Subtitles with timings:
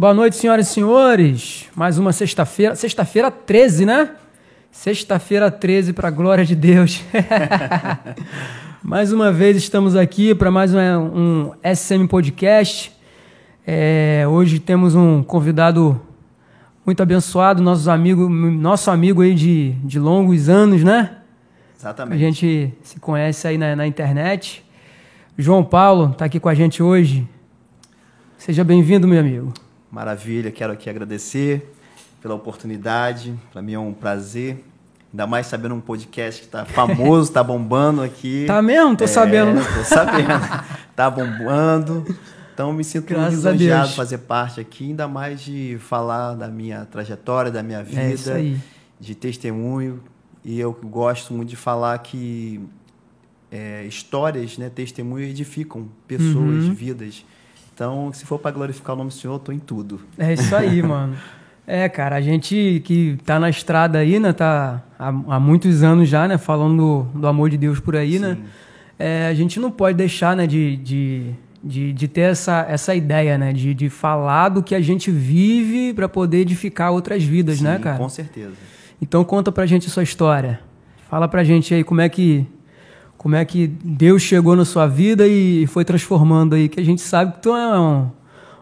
[0.00, 1.66] Boa noite, senhoras e senhores.
[1.76, 2.74] Mais uma sexta-feira.
[2.74, 4.12] Sexta-feira 13, né?
[4.70, 7.04] Sexta-feira 13, para a glória de Deus.
[8.82, 12.90] mais uma vez estamos aqui para mais um, um, SM Podcast.
[13.66, 16.00] É, hoje temos um convidado
[16.86, 21.18] muito abençoado, nossos amigos, nosso amigo aí de, de longos anos, né?
[21.78, 22.14] Exatamente.
[22.14, 24.64] A gente se conhece aí na, na internet.
[25.36, 27.28] João Paulo está aqui com a gente hoje.
[28.38, 29.52] Seja bem-vindo, meu amigo.
[29.90, 31.72] Maravilha, quero aqui agradecer
[32.22, 33.34] pela oportunidade.
[33.52, 34.64] Para mim é um prazer.
[35.12, 38.46] Ainda mais sabendo um podcast que está famoso, está bombando aqui.
[38.48, 38.96] Tá mesmo?
[38.96, 39.60] Tô é, sabendo.
[39.60, 40.28] Tô sabendo.
[40.94, 42.06] tá bombando.
[42.54, 46.46] Então me sinto Graças muito lisonjeado de fazer parte aqui, ainda mais de falar da
[46.46, 48.54] minha trajetória, da minha é vida, é
[49.00, 50.00] de testemunho.
[50.44, 52.60] E eu gosto muito de falar que
[53.50, 56.74] é, histórias, né, testemunho edificam pessoas, uhum.
[56.74, 57.24] vidas.
[57.80, 60.02] Então, se for para glorificar o nome do Senhor, eu tô em tudo.
[60.18, 61.16] É isso aí, mano.
[61.66, 66.06] É, cara, a gente que tá na estrada aí, né, tá há, há muitos anos
[66.06, 68.40] já, né, falando do, do amor de Deus por aí, né, Sim.
[68.42, 68.48] né,
[68.98, 71.30] é, a gente não pode deixar, né, de, de,
[71.64, 75.94] de, de ter essa, essa ideia, né, de, de falar do que a gente vive
[75.94, 77.96] para poder edificar outras vidas, né, Sim, né, cara?
[77.96, 78.52] com certeza.
[79.00, 80.60] Então conta pra gente a sua história.
[81.08, 82.46] Fala pra gente aí como é que
[83.20, 87.02] como é que Deus chegou na sua vida e foi transformando aí, que a gente
[87.02, 88.10] sabe que tu é um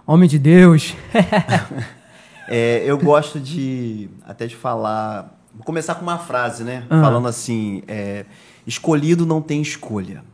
[0.05, 0.97] homem de Deus.
[2.49, 5.33] é, eu gosto de até de falar.
[5.55, 6.83] Vou começar com uma frase, né?
[6.91, 7.01] Uhum.
[7.01, 8.25] Falando assim: é,
[8.67, 10.25] escolhido não tem escolha.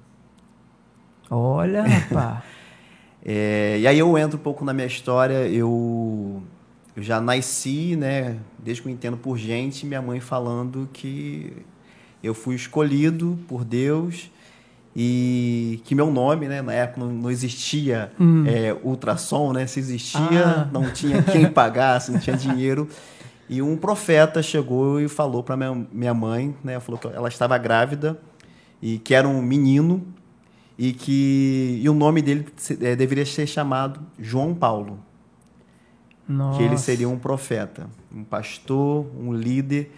[1.30, 2.38] Olha, rapaz.
[3.22, 5.46] é, e aí eu entro um pouco na minha história.
[5.48, 6.42] Eu,
[6.96, 8.38] eu já nasci, né?
[8.58, 11.52] Desde que eu entendo por gente, minha mãe falando que
[12.24, 14.30] eu fui escolhido por Deus
[14.96, 18.44] e que meu nome, né, na época não, existia hum.
[18.46, 19.66] é, ultrassom, né?
[19.66, 20.68] Se existia, ah.
[20.72, 22.88] não tinha quem pagasse, não tinha dinheiro.
[23.48, 26.78] E um profeta chegou e falou para minha, minha mãe, né?
[26.80, 28.18] Falou que ela estava grávida
[28.80, 30.02] e que era um menino
[30.78, 32.46] e que e o nome dele
[32.80, 34.98] é, deveria ser chamado João Paulo.
[36.26, 36.56] Nossa.
[36.56, 39.92] Que ele seria um profeta, um pastor, um líder.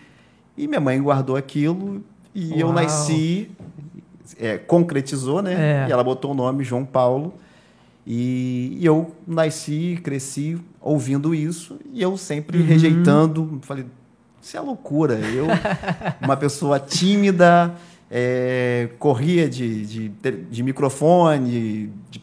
[0.56, 2.02] E minha mãe guardou aquilo
[2.36, 2.58] e Uau.
[2.58, 3.50] eu nasci,
[4.38, 5.84] é, concretizou, né?
[5.84, 5.88] É.
[5.88, 7.32] E ela botou o nome João Paulo.
[8.06, 12.66] E, e, eu nasci, cresci ouvindo isso e eu sempre uhum.
[12.66, 13.58] rejeitando.
[13.62, 13.86] Falei,
[14.42, 15.14] isso é loucura.
[15.14, 15.46] Eu,
[16.20, 17.74] uma pessoa tímida,
[18.10, 20.08] é, corria de, de,
[20.50, 22.22] de microfone, de,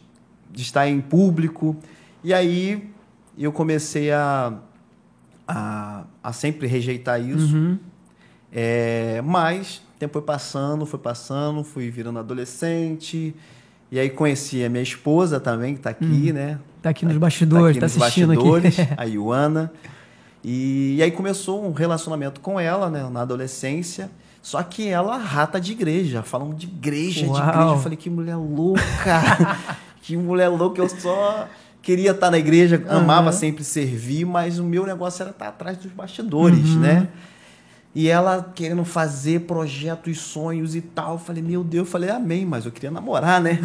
[0.52, 1.74] de, estar em público.
[2.22, 2.88] E aí
[3.36, 4.54] eu comecei a,
[5.46, 7.56] a, a sempre rejeitar isso.
[7.56, 7.78] Uhum.
[8.52, 13.34] É, mas tempo foi passando, foi passando, fui virando adolescente.
[13.90, 16.58] E aí conheci a minha esposa também, que está aqui, hum, né?
[16.78, 18.94] Está aqui nos bastidores, está tá assistindo bastidores, aqui.
[18.98, 19.72] a Ioana.
[20.42, 24.10] E, e, aí começou um relacionamento com ela, né, na adolescência.
[24.42, 27.34] Só que ela rata de igreja, falando de igreja, Uau.
[27.34, 27.70] de igreja.
[27.70, 29.56] Eu falei, que mulher louca!
[30.02, 31.48] que mulher louca, eu só
[31.80, 33.32] queria estar na igreja, amava uhum.
[33.32, 36.80] sempre servir, mas o meu negócio era estar atrás dos bastidores, uhum.
[36.80, 37.08] né?
[37.94, 41.12] E ela querendo fazer projetos, sonhos e tal.
[41.12, 43.60] Eu falei, meu Deus, eu falei, amém, mas eu queria namorar, né?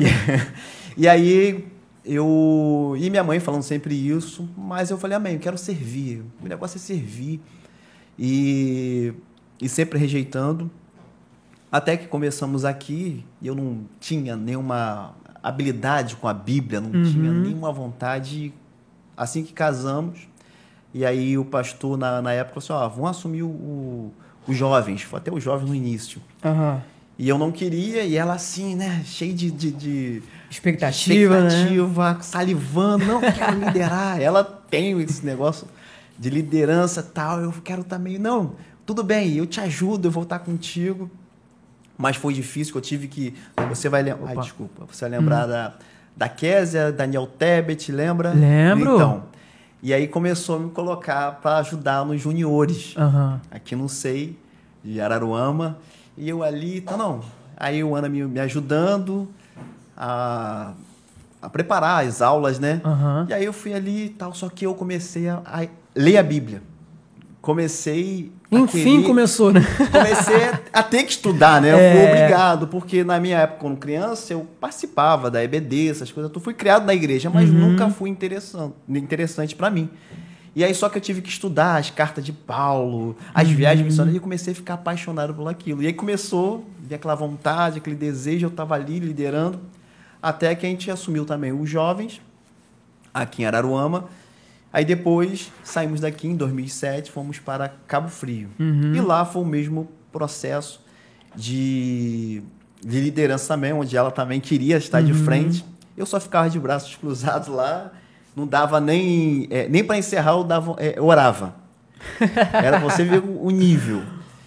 [0.96, 1.66] e, e, aí
[2.04, 2.94] eu.
[2.98, 6.22] E minha mãe falando sempre isso, mas eu falei, amém, eu quero servir.
[6.42, 7.40] O negócio é servir.
[8.18, 9.14] E,
[9.60, 10.70] e sempre rejeitando.
[11.72, 17.10] Até que começamos aqui, eu não tinha nenhuma habilidade com a Bíblia, não uhum.
[17.10, 18.52] tinha nenhuma vontade.
[19.16, 20.28] Assim que casamos,
[20.96, 24.14] e aí o pastor, na, na época, falou assim, ó, vão assumir o, o,
[24.48, 26.22] os jovens, foi até os jovens no início.
[26.42, 26.80] Uhum.
[27.18, 32.18] E eu não queria, e ela assim, né, cheia de, de, de expectativa, expectativa né?
[32.22, 34.18] salivando, não, quero liderar.
[34.22, 35.66] ela tem esse negócio
[36.18, 38.52] de liderança tal, eu quero também, não,
[38.86, 41.10] tudo bem, eu te ajudo, eu vou estar contigo.
[41.98, 43.34] Mas foi difícil, que eu tive que.
[43.68, 44.30] Você vai lembrar.
[44.30, 44.86] Ai, desculpa.
[44.86, 45.48] Você vai lembrar hum.
[45.48, 45.74] da,
[46.14, 48.32] da Késia, Daniel Tebet, lembra?
[48.32, 48.94] Lembro.
[48.94, 49.24] Então,
[49.86, 52.96] e aí começou a me colocar para ajudar nos juniores.
[52.96, 53.38] Uhum.
[53.48, 54.36] Aqui não sei,
[54.82, 55.78] de Araruama.
[56.18, 57.20] E eu ali, tá não.
[57.56, 59.28] Aí o Ana me, me ajudando
[59.96, 60.72] a,
[61.40, 62.82] a preparar as aulas, né?
[62.84, 63.26] Uhum.
[63.28, 66.22] E aí eu fui ali e tal, só que eu comecei a, a ler a
[66.24, 66.60] Bíblia.
[67.46, 69.06] Comecei enfim, querer...
[69.06, 69.60] começou, né?
[69.92, 71.70] Comecei a ter que estudar, né?
[71.70, 71.92] Eu é...
[71.92, 76.32] fui obrigado, porque na minha época, quando criança, eu participava da EBD, essas coisas.
[76.34, 77.70] Eu fui criado na igreja, mas uhum.
[77.70, 79.88] nunca fui interessante, interessante para mim.
[80.56, 83.54] E aí só que eu tive que estudar as cartas de Paulo, as uhum.
[83.54, 85.84] viagens missionárias, e comecei a ficar apaixonado por aquilo.
[85.84, 89.60] E aí começou, aquela vontade, aquele desejo, eu estava ali liderando,
[90.20, 92.20] até que a gente assumiu também os jovens,
[93.14, 94.08] aqui em Araruama,
[94.76, 98.50] Aí depois saímos daqui em 2007, fomos para Cabo Frio.
[98.60, 98.92] Uhum.
[98.94, 100.84] E lá foi o mesmo processo
[101.34, 102.42] de,
[102.84, 105.06] de liderança também, onde ela também queria estar uhum.
[105.06, 105.64] de frente.
[105.96, 107.90] Eu só ficava de braços cruzados lá,
[108.36, 111.54] não dava nem, é, nem para encerrar, eu, dava, é, eu orava.
[112.52, 114.02] Era você ver o nível.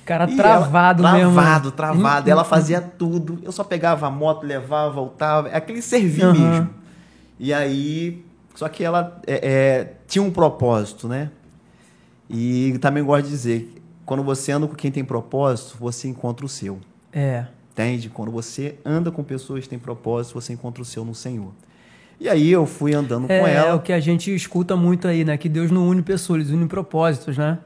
[0.05, 1.33] Cara e travado ela, mesmo.
[1.33, 2.27] Travado, travado.
[2.27, 2.31] Uhum.
[2.31, 3.39] Ela fazia tudo.
[3.41, 5.49] Eu só pegava a moto, levava, voltava.
[5.49, 6.69] É aquele servir mesmo.
[7.39, 8.28] E aí.
[8.55, 11.31] Só que ela é, é, tinha um propósito, né?
[12.29, 16.49] E também gosto de dizer: quando você anda com quem tem propósito, você encontra o
[16.49, 16.79] seu.
[17.11, 17.45] É.
[17.71, 18.09] Entende?
[18.09, 21.51] Quando você anda com pessoas que têm propósito, você encontra o seu no Senhor.
[22.19, 23.69] E aí eu fui andando é, com ela.
[23.69, 25.37] É o que a gente escuta muito aí, né?
[25.37, 27.57] Que Deus não une pessoas, ele une propósitos, né?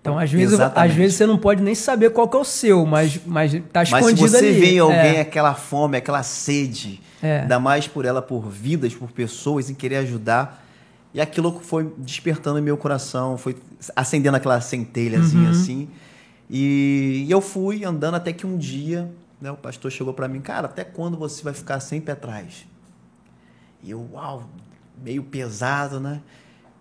[0.00, 3.20] Então, às vezes, às vezes você não pode nem saber qual é o seu, mas,
[3.26, 4.20] mas tá escondido ali.
[4.22, 4.60] Mas se você ali.
[4.60, 5.20] vê em alguém é.
[5.20, 7.40] aquela fome, aquela sede, é.
[7.40, 10.64] ainda mais por ela, por vidas, por pessoas, em querer ajudar,
[11.12, 13.56] e aquilo foi despertando em meu coração, foi
[13.96, 15.50] acendendo aquela centelhazinha uhum.
[15.50, 15.88] assim.
[16.48, 20.40] E, e, eu fui andando até que um dia, né, o pastor chegou para mim,
[20.40, 22.66] cara, até quando você vai ficar sempre atrás?
[23.82, 24.48] E eu, uau,
[25.02, 26.20] meio pesado, né?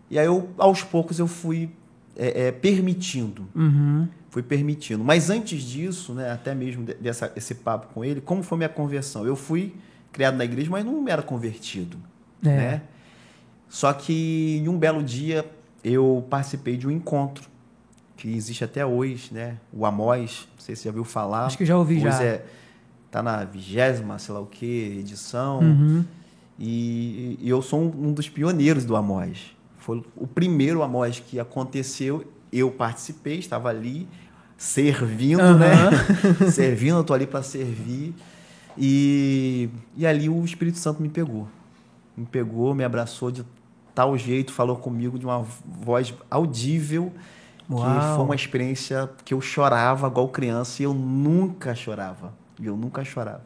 [0.10, 1.70] E aí eu, aos poucos eu fui
[2.16, 3.48] é, é, permitindo.
[3.56, 4.08] Uhum.
[4.30, 5.04] Fui permitindo.
[5.04, 9.26] Mas antes disso, né, até mesmo dessa, esse papo com ele, como foi minha conversão?
[9.26, 9.74] Eu fui
[10.12, 11.98] criado na igreja, mas não era convertido.
[12.44, 12.48] É.
[12.48, 12.82] Né?
[13.68, 15.46] Só que em um belo dia
[15.84, 17.48] eu participei de um encontro
[18.18, 19.58] que existe até hoje, né?
[19.72, 21.46] O Amós, não sei se você já ouviu falar.
[21.46, 22.24] Acho que já ouvi hoje já.
[22.24, 22.46] É,
[23.10, 25.60] tá na vigésima, sei lá o que, edição.
[25.60, 26.04] Uhum.
[26.58, 29.56] E, e, eu sou um, um dos pioneiros do Amós.
[29.78, 32.26] Foi o primeiro Amós que aconteceu.
[32.52, 34.08] Eu participei, estava ali
[34.58, 35.58] servindo, uhum.
[35.58, 35.90] né?
[36.52, 38.14] servindo, eu tô ali para servir.
[38.80, 41.48] E, e ali o Espírito Santo me pegou.
[42.16, 43.46] Me pegou, me abraçou de
[43.94, 47.12] tal jeito, falou comigo de uma voz audível,
[47.70, 47.84] Uau.
[47.84, 52.34] que foi uma experiência que eu chorava igual criança e eu nunca chorava.
[52.62, 53.44] Eu nunca chorava.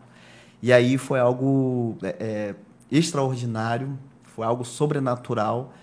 [0.61, 2.55] E aí foi algo é, é
[2.91, 5.73] extraordinário, foi algo sobrenatural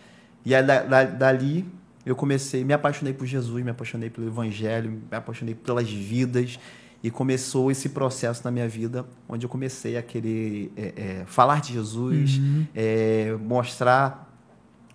[0.45, 1.67] e aí, da, da, dali
[2.05, 6.59] eu comecei, me apaixonei por Jesus, me apaixonei pelo Evangelho, me apaixonei pelas vidas
[7.03, 11.61] e começou esse processo na minha vida onde eu comecei a querer é, é, falar
[11.61, 12.67] de Jesus, uhum.
[12.75, 14.29] é, mostrar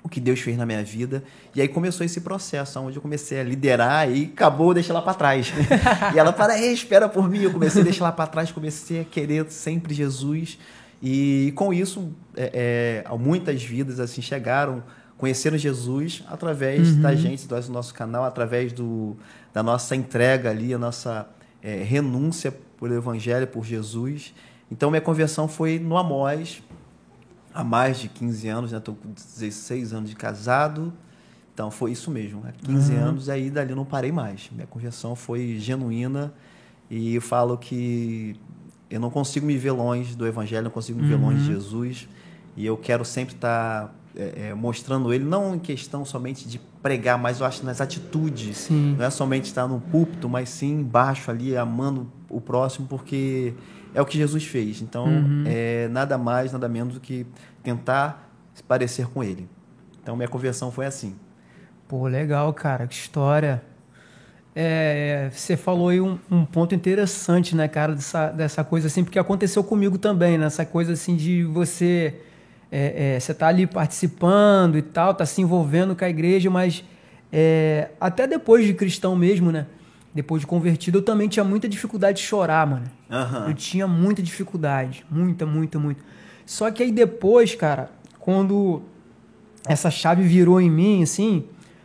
[0.04, 1.24] o que Deus fez na minha vida.
[1.56, 5.16] E aí começou esse processo, onde eu comecei a liderar e acabou deixar lá para
[5.16, 5.52] trás.
[6.14, 7.42] e ela, para aí, espera por mim.
[7.42, 10.60] Eu comecei a deixar lá para trás, comecei a querer sempre Jesus.
[11.02, 14.84] E com isso, é, é, muitas vidas assim chegaram
[15.18, 17.02] conheceram Jesus através uhum.
[17.02, 19.16] da gente, do nosso canal, através do,
[19.54, 21.28] da nossa entrega ali, a nossa
[21.66, 24.36] é, renúncia por Evangelho, por Jesus.
[24.72, 26.62] Então, minha conversão foi no Amós,
[27.52, 28.78] há mais de 15 anos, né?
[28.78, 30.94] Estou com 16 anos de casado.
[31.52, 32.44] Então, foi isso mesmo.
[32.48, 33.04] Há 15 uhum.
[33.04, 34.48] anos, aí dali não parei mais.
[34.52, 36.32] Minha conversão foi genuína
[36.92, 38.40] e falo que
[38.88, 41.56] eu não consigo me ver longe do Evangelho, não consigo me ver longe de uhum.
[41.56, 42.08] Jesus.
[42.56, 47.18] E eu quero sempre estar é, é, mostrando ele, não em questão somente de pregar,
[47.18, 48.58] mas eu acho nas atitudes.
[48.58, 48.96] Sim.
[48.98, 53.54] Não é somente estar no púlpito, mas sim embaixo ali, amando o próximo, porque
[53.94, 54.82] é o que Jesus fez.
[54.82, 55.44] Então, uhum.
[55.46, 57.26] é nada mais, nada menos do que
[57.64, 59.50] tentar se parecer com ele.
[60.02, 61.16] Então, minha conversão foi assim.
[61.88, 63.62] Pô, legal, cara, que história.
[64.56, 69.20] É, você falou aí um, um, ponto interessante, né, cara, dessa, dessa coisa assim, porque
[69.20, 72.22] aconteceu comigo também, nessa né, coisa assim de você
[72.72, 76.84] é, é, você está ali participando e tal, está se envolvendo com a igreja, mas
[77.32, 79.66] é, até depois de cristão mesmo, né?
[80.14, 82.86] Depois de convertido, eu também tinha muita dificuldade de chorar, mano.
[83.10, 83.50] Uhum.
[83.50, 85.06] Eu tinha muita dificuldade.
[85.12, 86.02] Muita, muita, muita.
[86.46, 88.82] Só que aí depois, cara, quando
[89.68, 91.44] essa chave virou em mim, assim,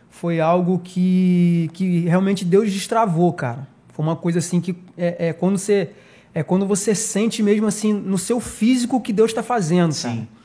[0.09, 3.67] foi algo que, que realmente Deus destravou, cara.
[3.89, 5.89] Foi uma coisa assim que é, é quando você
[6.33, 10.07] é quando você sente mesmo assim no seu físico o que Deus está fazendo, Sim.
[10.09, 10.40] Cara.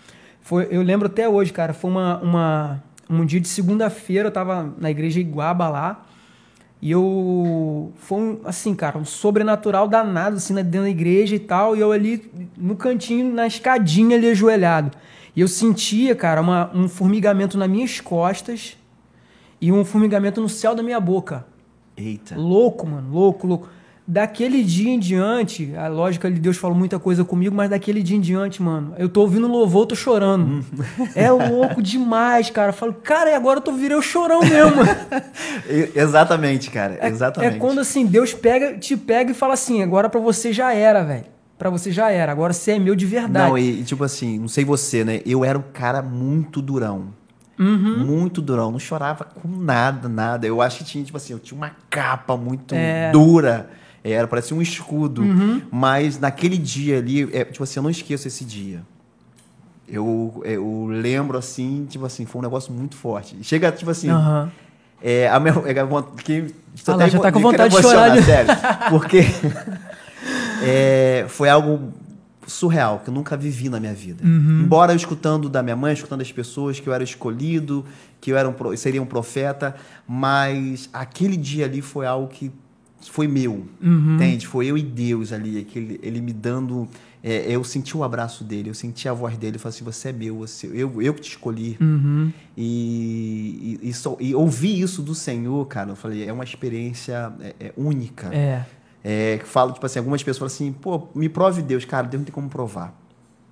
[0.47, 4.73] Foi, eu lembro até hoje, cara, foi uma, uma um dia de segunda-feira, eu tava
[4.79, 6.07] na igreja Iguaba lá,
[6.81, 7.93] e eu.
[7.97, 11.91] Foi um, assim, cara, um sobrenatural danado, assim, dentro da igreja e tal, e eu
[11.91, 14.97] ali no cantinho, na escadinha ali ajoelhado.
[15.35, 18.76] E eu sentia, cara, uma, um formigamento nas minhas costas
[19.61, 21.45] e um formigamento no céu da minha boca.
[21.97, 22.37] Eita.
[22.37, 23.69] Louco, mano, louco, louco.
[24.09, 28.17] Daquele dia em diante, a lógica de Deus falou muita coisa comigo, mas daquele dia
[28.17, 30.45] em diante, mano, eu tô ouvindo louvor, eu tô chorando.
[30.45, 30.63] Hum.
[31.13, 32.69] é louco demais, cara.
[32.69, 34.81] Eu falo, cara, e agora eu tô virei o chorão mesmo.
[35.93, 36.97] Exatamente, cara.
[37.01, 37.57] É, Exatamente.
[37.57, 41.03] É quando assim, Deus pega, te pega e fala assim: agora para você já era,
[41.03, 41.25] velho.
[41.59, 43.49] Pra você já era, agora você é meu de verdade.
[43.49, 45.21] Não, e tipo assim, não sei você, né?
[45.27, 47.09] Eu era um cara muito durão.
[47.59, 48.05] Uhum.
[48.05, 48.71] Muito durão.
[48.71, 50.47] Não chorava com nada, nada.
[50.47, 53.11] Eu acho que tinha, tipo assim, eu tinha uma capa muito é.
[53.11, 53.71] dura.
[54.13, 55.23] Era, parecia um escudo.
[55.23, 55.63] Uhum.
[55.71, 58.83] Mas naquele dia ali, é, tipo assim, eu não esqueço esse dia.
[59.89, 63.37] Eu, eu lembro assim, tipo assim, foi um negócio muito forte.
[63.43, 64.11] Chega, tipo assim.
[64.11, 64.49] Uhum.
[65.03, 65.75] É, a minha, é,
[66.23, 66.55] que,
[66.87, 68.23] ah, lá, já tá com vontade de chorar.
[68.23, 68.51] Sério,
[68.91, 69.27] porque
[70.63, 71.93] é, foi algo
[72.47, 74.25] surreal, que eu nunca vivi na minha vida.
[74.25, 74.63] Uhum.
[74.63, 77.85] Embora eu escutando da minha mãe, escutando das pessoas que eu era escolhido,
[78.21, 79.75] que eu era um, seria um profeta,
[80.07, 82.51] mas aquele dia ali foi algo que
[83.11, 84.17] foi meu, uhum.
[84.17, 84.47] entende?
[84.47, 86.89] Foi eu e Deus ali, aquele, ele me dando...
[87.23, 90.11] É, eu senti o abraço dele, eu senti a voz dele, eu falei assim, você
[90.11, 91.77] é meu, você, eu, eu que te escolhi.
[91.81, 92.33] Uhum.
[92.57, 97.33] E, e, e, so, e ouvir isso do Senhor, cara, eu falei, é uma experiência
[97.41, 98.33] é, é única.
[98.33, 98.65] É.
[99.09, 101.85] É, falo, tipo assim, algumas pessoas falam assim, pô, me prove Deus.
[101.85, 102.93] Cara, Deus não tem como provar.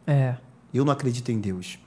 [0.05, 0.35] É.
[0.73, 1.79] Eu não acredito em Deus.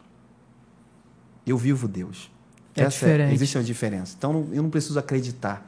[1.45, 2.31] Eu vivo Deus.
[2.73, 3.33] É Essa é, diferente.
[3.33, 4.15] Existe uma diferença.
[4.17, 5.66] Então, eu não preciso acreditar.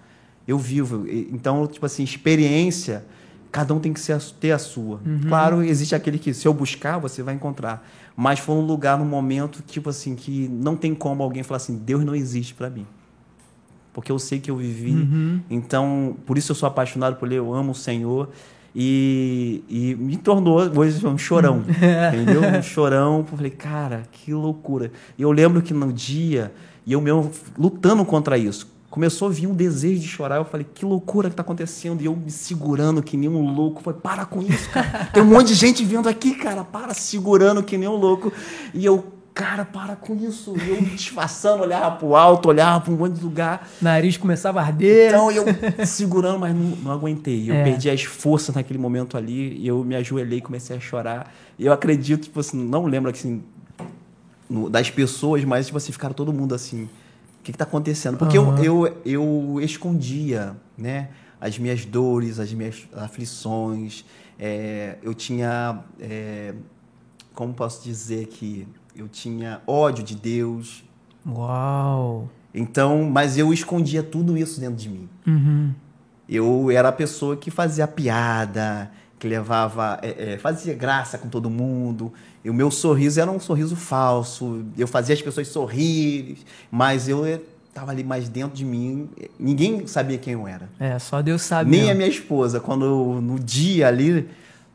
[0.50, 1.06] Eu vivo.
[1.08, 3.06] Então, tipo assim, experiência,
[3.52, 4.02] cada um tem que
[4.40, 5.00] ter a sua.
[5.06, 5.22] Uhum.
[5.28, 7.88] Claro, existe aquele que, se eu buscar, você vai encontrar.
[8.16, 11.78] Mas foi um lugar, num momento, tipo assim, que não tem como alguém falar assim,
[11.78, 12.86] Deus não existe para mim
[13.92, 14.92] porque eu sei que eu vivi.
[14.92, 15.42] Uhum.
[15.50, 18.30] Então, por isso eu sou apaixonado por ele, eu amo o Senhor.
[18.74, 21.64] E, e me tornou hoje um chorão, uhum.
[22.22, 22.42] entendeu?
[22.42, 23.26] Um chorão.
[23.30, 24.92] Eu falei, cara, que loucura.
[25.18, 26.54] E eu lembro que no dia,
[26.86, 30.38] e eu mesmo lutando contra isso, começou a vir um desejo de chorar.
[30.38, 32.02] Eu falei, que loucura que está acontecendo.
[32.02, 33.80] E eu me segurando que nem um louco.
[33.80, 35.06] Eu falei, para com isso, cara.
[35.14, 36.64] Tem um monte de gente vindo aqui, cara.
[36.64, 38.32] Para, segurando que nem um louco.
[38.74, 40.54] E eu cara, para com isso.
[40.58, 43.70] E eu me disfarçando, olhava pro alto, olhava para um monte de lugar.
[43.82, 45.10] Nariz começava a arder.
[45.10, 45.46] Então eu
[45.86, 47.50] segurando, mas não, não aguentei.
[47.50, 47.64] Eu é.
[47.64, 51.34] perdi as forças naquele momento ali e eu me ajoelhei e comecei a chorar.
[51.58, 53.42] E eu acredito, tipo assim, não lembro assim,
[54.50, 56.90] no, das pessoas, mas tipo assim, ficaram todo mundo assim.
[57.50, 58.16] O que está acontecendo?
[58.18, 58.58] Porque uhum.
[58.64, 61.10] eu, eu, eu escondia, né?
[61.42, 64.06] As minhas dores, as minhas aflições.
[64.38, 65.84] É, eu tinha.
[66.00, 66.54] É,
[67.34, 70.84] como posso dizer que eu tinha ódio de Deus.
[71.26, 72.30] Uau!
[72.54, 75.10] Então, mas eu escondia tudo isso dentro de mim.
[75.26, 75.74] Uhum.
[76.28, 81.50] Eu era a pessoa que fazia piada, que levava, é, é, fazia graça com todo
[81.50, 82.14] mundo.
[82.44, 84.66] E o meu sorriso era um sorriso falso.
[84.78, 86.38] Eu fazia as pessoas sorrir,
[86.72, 87.26] mas eu
[87.68, 89.10] estava ali mais dentro de mim.
[89.38, 90.70] Ninguém sabia quem eu era.
[90.80, 91.70] É, só Deus sabe.
[91.70, 91.94] Nem mesmo.
[91.94, 92.60] a minha esposa.
[92.60, 94.28] Quando no dia ali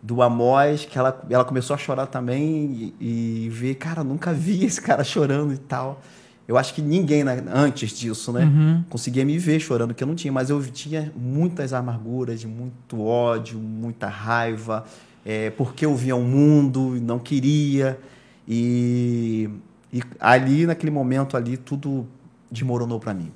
[0.02, 4.64] do Amós, que ela, ela começou a chorar também e, e ver, cara, nunca vi
[4.64, 6.02] esse cara chorando e tal.
[6.46, 8.84] Eu acho que ninguém né, antes disso, né, uhum.
[8.90, 13.58] conseguia me ver chorando, que eu não tinha, mas eu tinha muitas amarguras, muito ódio,
[13.58, 14.84] muita raiva,
[15.24, 17.98] é, porque eu via o um mundo e não queria.
[18.46, 19.48] E,
[19.92, 22.06] e ali, naquele momento ali, tudo
[22.50, 23.32] desmoronou para mim.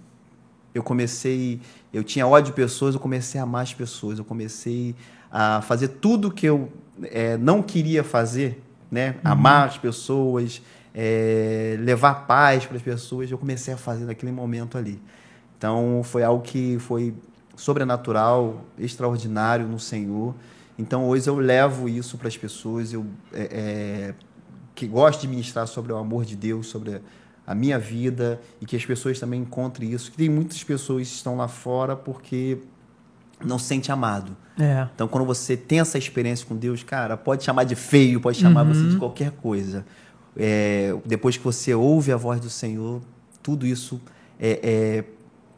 [0.75, 1.61] Eu comecei,
[1.93, 4.95] eu tinha ódio de pessoas, eu comecei a amar as pessoas, eu comecei
[5.31, 6.71] a fazer tudo que eu
[7.05, 9.11] é, não queria fazer, né?
[9.25, 9.33] Uhum.
[9.33, 10.63] Amar as pessoas,
[10.95, 15.01] é, levar paz para as pessoas, eu comecei a fazer naquele momento ali.
[15.57, 17.15] Então foi algo que foi
[17.57, 20.35] sobrenatural, extraordinário no Senhor.
[20.79, 24.15] Então hoje eu levo isso para as pessoas, eu é, é,
[24.75, 27.01] que gosto de ministrar sobre o amor de Deus, sobre
[27.47, 30.11] a minha vida e que as pessoas também encontrem isso.
[30.11, 32.59] Que tem muitas pessoas que estão lá fora porque
[33.45, 34.37] não se sente amado.
[34.59, 34.87] É.
[34.95, 38.67] Então, quando você tem essa experiência com Deus, cara, pode chamar de feio, pode chamar
[38.67, 38.75] uhum.
[38.75, 39.85] você de qualquer coisa.
[40.37, 43.01] É, depois que você ouve a voz do Senhor,
[43.43, 44.01] tudo isso
[44.39, 45.05] é,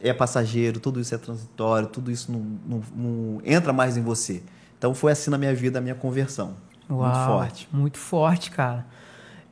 [0.01, 4.01] é, é passageiro, tudo isso é transitório, tudo isso não, não, não, entra mais em
[4.01, 4.41] você.
[4.81, 6.55] Então, foi assim na minha vida a minha conversão.
[6.89, 7.67] Uau, muito forte.
[7.71, 8.83] Muito forte, cara.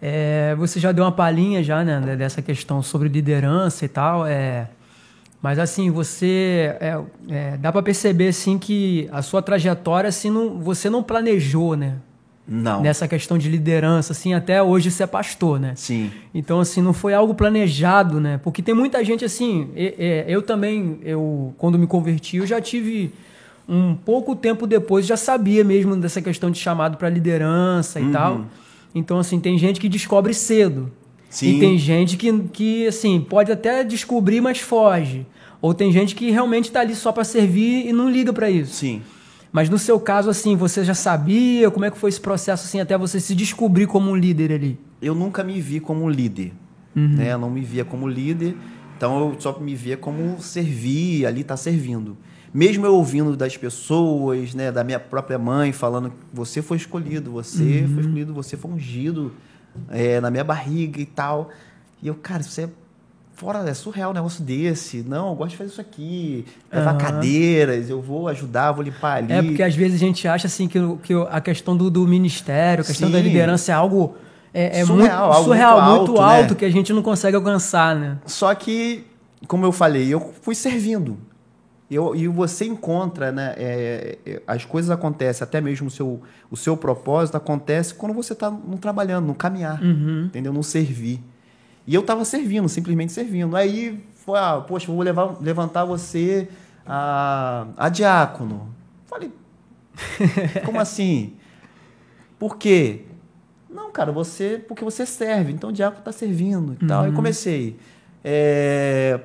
[0.02, 4.26] É, você já deu uma palhinha já, né, dessa questão sobre liderança e tal.
[4.26, 4.70] É,
[5.40, 10.60] mas assim, você é, é, dá para perceber assim que a sua trajetória assim não,
[10.62, 11.98] você não planejou, né?
[12.48, 12.82] Não.
[12.82, 15.74] Nessa questão de liderança, assim, até hoje você é pastor, né?
[15.76, 16.10] Sim.
[16.34, 18.40] Então, assim, não foi algo planejado, né?
[18.44, 19.70] Porque tem muita gente, assim,
[20.28, 23.14] eu também, eu quando me converti, eu já tive
[23.70, 28.12] um pouco tempo depois, já sabia mesmo dessa questão de chamado para liderança e uhum.
[28.12, 28.46] tal.
[28.96, 30.92] Então, assim, tem gente que descobre cedo.
[31.30, 31.58] Sim.
[31.58, 35.28] E tem gente que, que, assim, pode até descobrir, mas foge.
[35.62, 38.74] Ou tem gente que realmente está ali só para servir e não liga para isso.
[38.74, 39.04] Sim.
[39.52, 41.70] Mas no seu caso, assim, você já sabia?
[41.70, 44.80] Como é que foi esse processo, assim, até você se descobrir como um líder ali?
[45.02, 46.54] Eu nunca me vi como líder.
[46.96, 47.16] Uhum.
[47.16, 47.34] Né?
[47.34, 48.56] Eu não me via como líder.
[48.98, 52.18] Então eu só me via como servir, ali tá servindo.
[52.54, 57.32] Mesmo eu ouvindo das pessoas, né, da minha própria mãe falando que você foi escolhido,
[57.32, 57.94] você uhum.
[57.94, 59.32] foi escolhido, você foi ungido
[59.90, 61.50] é, na minha barriga e tal.
[62.02, 62.70] E eu, cara, isso é
[63.40, 65.04] fora, é surreal um negócio desse.
[65.08, 66.46] Não, eu gosto de fazer isso aqui.
[66.72, 66.98] Levar uhum.
[66.98, 69.32] cadeiras, eu vou ajudar, vou limpar ali.
[69.32, 72.84] É porque às vezes a gente acha assim que, que a questão do, do ministério,
[72.84, 73.14] a questão Sim.
[73.14, 74.16] da liderança é algo.
[74.52, 76.60] É, é surreal, muito, surreal, muito alto, muito alto né?
[76.60, 78.18] que a gente não consegue alcançar, né?
[78.26, 79.06] Só que,
[79.48, 81.20] como eu falei, eu fui servindo.
[81.90, 83.56] Eu, e você encontra, né?
[83.58, 88.34] É, é, as coisas acontecem, até mesmo o seu, o seu propósito acontece quando você
[88.34, 90.26] está trabalhando, no caminhar, uhum.
[90.26, 90.54] entendeu?
[90.54, 91.20] No servir.
[91.88, 93.56] E eu estava servindo, simplesmente servindo.
[93.56, 96.48] Aí, foi, ah, poxa, vou levar, levantar você
[96.86, 98.70] a, a diácono.
[99.08, 99.32] Falei,
[100.64, 101.34] como assim?
[102.38, 103.06] Por quê?
[103.68, 104.64] Não, cara, você.
[104.68, 106.88] Porque você serve, então o diácono está servindo e uhum.
[106.88, 107.04] tal.
[107.06, 107.80] Aí comecei.
[108.24, 109.20] É,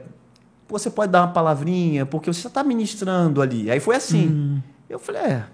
[0.79, 3.71] você pode dar uma palavrinha, porque você já está ministrando ali.
[3.71, 4.29] Aí foi assim.
[4.29, 4.63] Uhum.
[4.89, 5.45] Eu falei, é,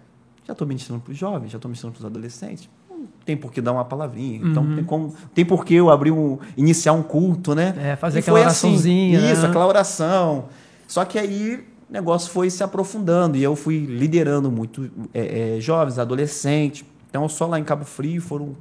[0.47, 2.69] já estou ministrando para os jovens, já estou ministrando para os adolescentes
[3.25, 4.41] tem por que dar uma palavrinha.
[4.43, 4.75] Então, uhum.
[4.75, 7.75] Tem, como, tem por que eu abrir um, iniciar um culto, né?
[7.79, 9.19] É, fazer e aquela assim, oraçãozinha.
[9.19, 10.47] Assim, Isso, aquela oração.
[10.87, 15.61] Só que aí o negócio foi se aprofundando e eu fui liderando muito é, é,
[15.61, 16.85] jovens, adolescentes.
[17.09, 18.57] Então, só lá em Cabo Frio foram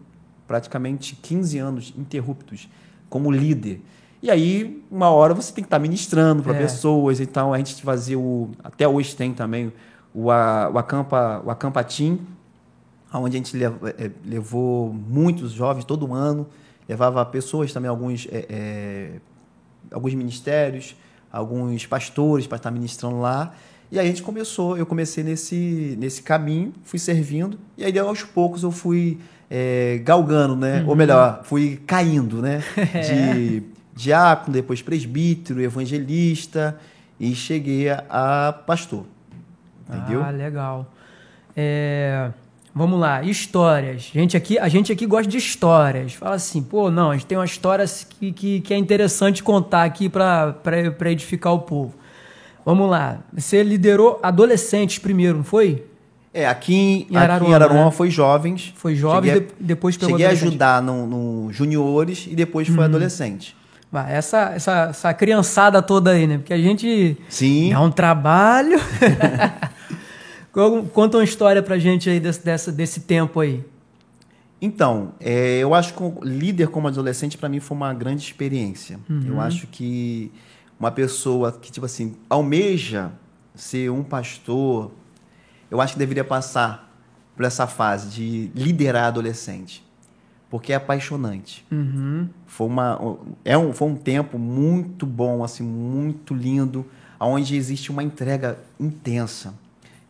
[0.48, 2.70] praticamente 15 anos interruptos
[3.10, 3.82] como líder.
[4.22, 6.60] E aí, uma hora você tem que estar ministrando para é.
[6.60, 7.20] pessoas.
[7.20, 8.52] Então, a gente fazia o.
[8.64, 9.72] Até hoje tem também
[10.14, 12.20] o, a, o, Acampa, o Acampa Team,
[13.14, 16.48] onde a gente é, levou muitos jovens todo ano,
[16.88, 19.12] levava pessoas também, alguns, é, é,
[19.92, 20.96] alguns ministérios,
[21.32, 23.54] alguns pastores para estar ministrando lá.
[23.92, 28.22] E aí a gente começou, eu comecei nesse, nesse caminho, fui servindo, e aí aos
[28.22, 29.18] poucos eu fui
[29.50, 30.82] é, galgando, né?
[30.82, 30.90] Uhum.
[30.90, 32.62] Ou melhor, fui caindo, né?
[33.08, 33.64] De
[34.00, 36.80] diácono, depois presbítero, evangelista,
[37.20, 39.06] e cheguei a, pastor.
[39.88, 40.24] Entendeu?
[40.24, 40.92] Ah, legal.
[41.56, 42.32] É...
[42.74, 44.12] Vamos lá, histórias.
[44.16, 46.14] A gente aqui, a gente aqui gosta de histórias.
[46.14, 47.84] Fala assim, pô, não, a gente tem uma história
[48.20, 51.94] que, que, que é interessante contar aqui para edificar o povo.
[52.64, 53.20] Vamos lá.
[53.34, 55.84] Você liderou adolescentes primeiro, não foi?
[56.32, 57.92] É, aqui em, Araruama, aqui em Araruama né?
[57.92, 58.74] foi jovens.
[58.76, 62.84] Foi jovens, cheguei, depois pegou Cheguei a ajudar no, no juniores e depois foi uhum.
[62.84, 63.58] adolescente.
[63.92, 66.38] Vai, essa, essa, essa criançada toda aí, né?
[66.38, 67.74] Porque a gente Sim.
[67.74, 68.80] é um trabalho.
[70.94, 73.64] Conta uma história pra gente aí desse, desse, desse tempo aí.
[74.62, 79.00] Então, é, eu acho que líder como adolescente para mim foi uma grande experiência.
[79.10, 79.24] Uhum.
[79.26, 80.32] Eu acho que
[80.80, 83.12] uma pessoa que tipo assim almeja
[83.56, 84.92] ser um pastor,
[85.72, 86.90] eu acho que deveria passar
[87.36, 89.84] por essa fase de liderar adolescente,
[90.50, 91.66] porque é apaixonante.
[91.72, 92.28] Uhum.
[92.48, 96.86] Foi uma é um, foi um tempo muito bom, assim, muito lindo,
[97.20, 99.54] onde existe uma entrega intensa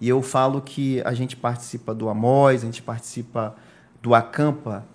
[0.02, 3.56] e eu falo que a gente participa do Amós, a gente participa
[4.02, 4.86] do Acampa,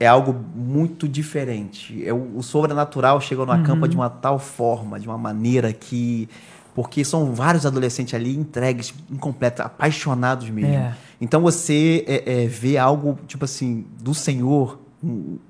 [0.00, 2.02] é algo muito diferente.
[2.06, 3.88] É o, o sobrenatural chega no Acampa uhum.
[3.88, 6.28] de uma tal forma, de uma maneira que.
[6.78, 10.74] Porque são vários adolescentes ali entregues, incompletos, apaixonados mesmo.
[10.74, 10.96] É.
[11.20, 14.78] Então você é, é, vê algo, tipo assim, do Senhor,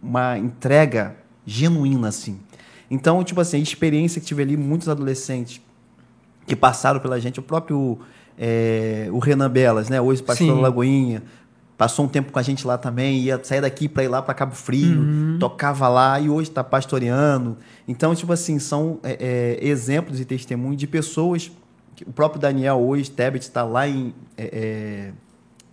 [0.02, 2.38] uma entrega genuína, assim.
[2.90, 5.60] Então, tipo assim, a experiência que tive ali, muitos adolescentes
[6.46, 7.98] que passaram pela gente, o próprio
[8.38, 10.00] é, o Renan Belas, né?
[10.00, 10.62] Hoje pastor Sim.
[10.62, 11.22] Lagoinha.
[11.78, 14.34] Passou um tempo com a gente lá também, ia sair daqui para ir lá para
[14.34, 15.36] Cabo Frio, uhum.
[15.38, 17.56] tocava lá e hoje está pastoreando.
[17.86, 21.52] Então, tipo assim, são é, é, exemplos e testemunhos de pessoas.
[22.04, 25.12] O próprio Daniel hoje, Tebet, está lá em, é, é,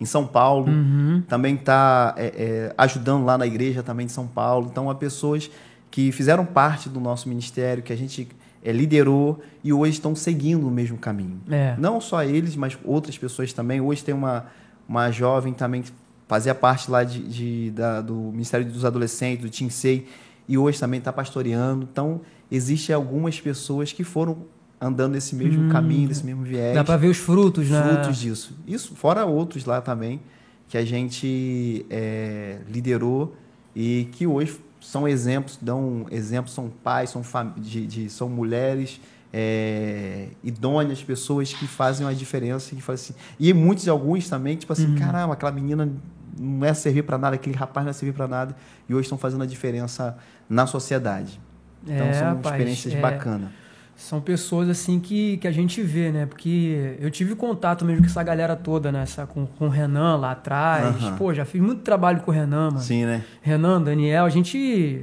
[0.00, 1.24] em São Paulo, uhum.
[1.26, 4.68] também está é, ajudando lá na igreja também de São Paulo.
[4.70, 5.50] Então, há pessoas
[5.90, 8.28] que fizeram parte do nosso ministério, que a gente
[8.62, 11.40] é, liderou e hoje estão seguindo o mesmo caminho.
[11.50, 11.74] É.
[11.76, 13.80] Não só eles, mas outras pessoas também.
[13.80, 14.46] Hoje tem uma,
[14.88, 15.92] uma jovem também que
[16.28, 20.06] fazia parte lá de, de da, do Ministério dos Adolescentes, do TINSEI,
[20.48, 21.88] e hoje também está pastoreando.
[21.90, 22.20] Então,
[22.50, 24.44] existem algumas pessoas que foram
[24.80, 26.74] andando nesse mesmo hum, caminho, nesse mesmo viés.
[26.74, 27.82] Dá para ver os frutos, né?
[27.82, 28.56] Frutos disso.
[28.66, 30.20] Isso, fora outros lá também,
[30.68, 33.34] que a gente é, liderou
[33.74, 37.22] e que hoje são exemplos, dão exemplos, são pais, são,
[37.56, 39.00] de, de, são mulheres
[39.38, 42.74] é, idôneas, pessoas que fazem uma diferença.
[42.80, 44.98] Fazem assim, e muitos e alguns também, tipo assim, uhum.
[44.98, 45.92] caramba, aquela menina
[46.38, 48.56] não é servir para nada, aquele rapaz não é servir para nada,
[48.88, 50.16] e hoje estão fazendo a diferença
[50.48, 51.38] na sociedade.
[51.84, 53.00] Então, é, são rapaz, experiências é...
[53.00, 53.50] bacanas
[53.96, 56.26] são pessoas assim que, que a gente vê, né?
[56.26, 59.02] Porque eu tive contato mesmo com essa galera toda, né?
[59.02, 61.02] Essa, com, com o Renan lá atrás.
[61.02, 61.16] Uhum.
[61.16, 62.80] Pô, já fiz muito trabalho com o Renan, mano.
[62.80, 63.24] Sim, né?
[63.40, 65.02] Renan, Daniel, a gente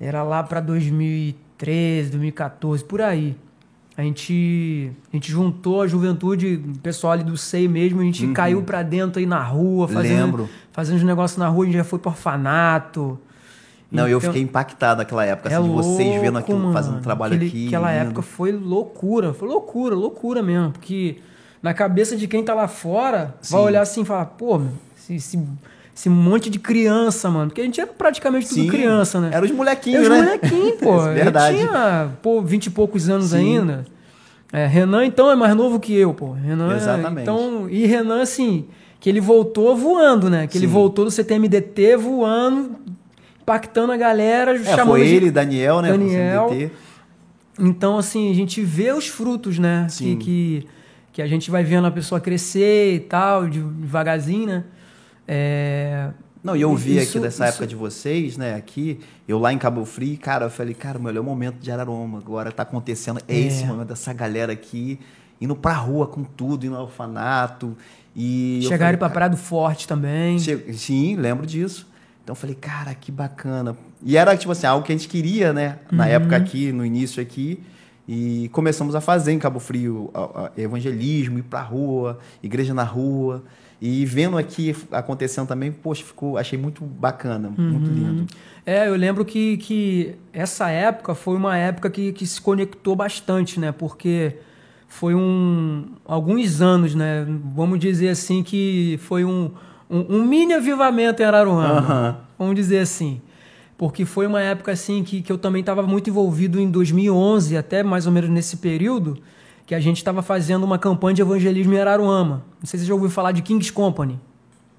[0.00, 3.36] era lá para 2013, 2014, por aí.
[3.96, 8.26] A gente, a gente juntou a juventude, o pessoal ali do SEI mesmo, a gente
[8.26, 8.32] uhum.
[8.32, 10.48] caiu para dentro aí na rua, fazendo, Lembro.
[10.72, 13.18] fazendo os negócios na rua, a gente já foi pro orfanato.
[13.90, 16.72] Não, então, eu fiquei impactado naquela época, é assim, louco, de vocês vendo aquilo, mano.
[16.72, 17.66] fazendo trabalho Aquele, aqui.
[17.68, 18.06] Aquela lindo.
[18.06, 20.72] época foi loucura, foi loucura, loucura mesmo.
[20.72, 21.18] Porque
[21.62, 23.54] na cabeça de quem tá lá fora, Sim.
[23.54, 24.72] vai olhar assim e falar, pô, meu,
[25.08, 25.40] esse,
[25.94, 27.48] esse, monte de criança, mano.
[27.50, 29.30] Porque a gente era praticamente tudo Sim, criança, né?
[29.32, 30.16] Era os molequinhos, Os né?
[30.22, 31.06] molequinhos, pô.
[31.06, 31.56] É verdade.
[31.60, 33.36] Eu tinha, pô, vinte e poucos anos Sim.
[33.58, 33.84] ainda.
[34.52, 36.32] É, Renan, então, é mais novo que eu, pô.
[36.32, 37.22] Renan, Exatamente.
[37.22, 38.66] Então, e Renan, assim,
[39.00, 40.46] que ele voltou voando, né?
[40.46, 40.72] Que ele Sim.
[40.72, 42.76] voltou do CTMDT voando,
[43.42, 45.90] impactando a galera, É, chamando foi de- ele, Daniel, né?
[45.90, 46.50] Daniel.
[47.58, 49.86] Então, assim, a gente vê os frutos, né?
[49.88, 50.16] Que, Sim.
[50.16, 50.66] que,
[51.12, 54.64] que a gente vai vendo a pessoa crescer e tal, de- devagarzinho, né?
[55.26, 56.10] É,
[56.42, 59.50] Não, e eu vi Isso- aqui dessa isso- época de vocês, né, aqui, eu lá
[59.50, 63.18] em Cabo Frio, cara, eu falei, cara, o melhor momento de Araroma agora tá acontecendo,
[63.26, 63.40] é, É.
[63.46, 65.00] esse momento dessa galera aqui,
[65.40, 67.74] indo pra rua com tudo, indo ao orfanato,
[68.14, 68.60] e...
[68.68, 70.38] chegaram Praia do Forte também.
[70.38, 71.88] che- Sim, lembro disso.
[72.22, 73.74] Então eu falei, cara, que bacana.
[74.02, 76.10] E era, tipo assim, algo que a gente queria, né, na Uhum.
[76.10, 77.58] época aqui, no início aqui,
[78.06, 80.10] e começamos a fazer em Cabo Frio
[80.58, 83.42] evangelismo, ir pra rua, igreja na rua,
[83.80, 87.94] e vendo aqui acontecendo também, poxa, ficou, achei muito bacana, muito Uhum.
[87.94, 88.26] lindo.
[88.64, 93.60] É, eu lembro que, que essa época foi uma época que, que se conectou bastante,
[93.60, 93.72] né?
[93.72, 94.36] Porque
[94.88, 97.26] foi um alguns anos, né?
[97.54, 99.50] Vamos dizer assim que foi um,
[99.90, 101.78] um, um mini avivamento em Araruama.
[101.78, 102.16] Aham.
[102.38, 103.20] Vamos dizer assim.
[103.76, 107.82] Porque foi uma época assim que, que eu também estava muito envolvido em 2011, até
[107.82, 109.18] mais ou menos nesse período,
[109.66, 112.44] que a gente estava fazendo uma campanha de evangelismo em Araruama.
[112.60, 114.20] Não sei se você já ouviu falar de King's Company.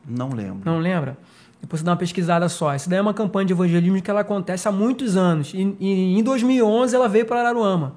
[0.07, 0.61] Não lembro.
[0.63, 1.17] Não lembra?
[1.59, 2.75] Depois você dá uma pesquisada só.
[2.75, 5.53] Isso daí é uma campanha de evangelismo que ela acontece há muitos anos.
[5.53, 7.95] E, e em 2011 ela veio para Araruama.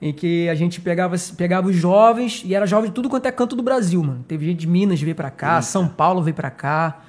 [0.00, 3.32] Em que a gente pegava, pegava os jovens, e era jovem de tudo quanto é
[3.32, 4.24] canto do Brasil, mano.
[4.26, 5.62] Teve gente de Minas que veio para cá, Eita.
[5.62, 7.02] São Paulo veio para cá.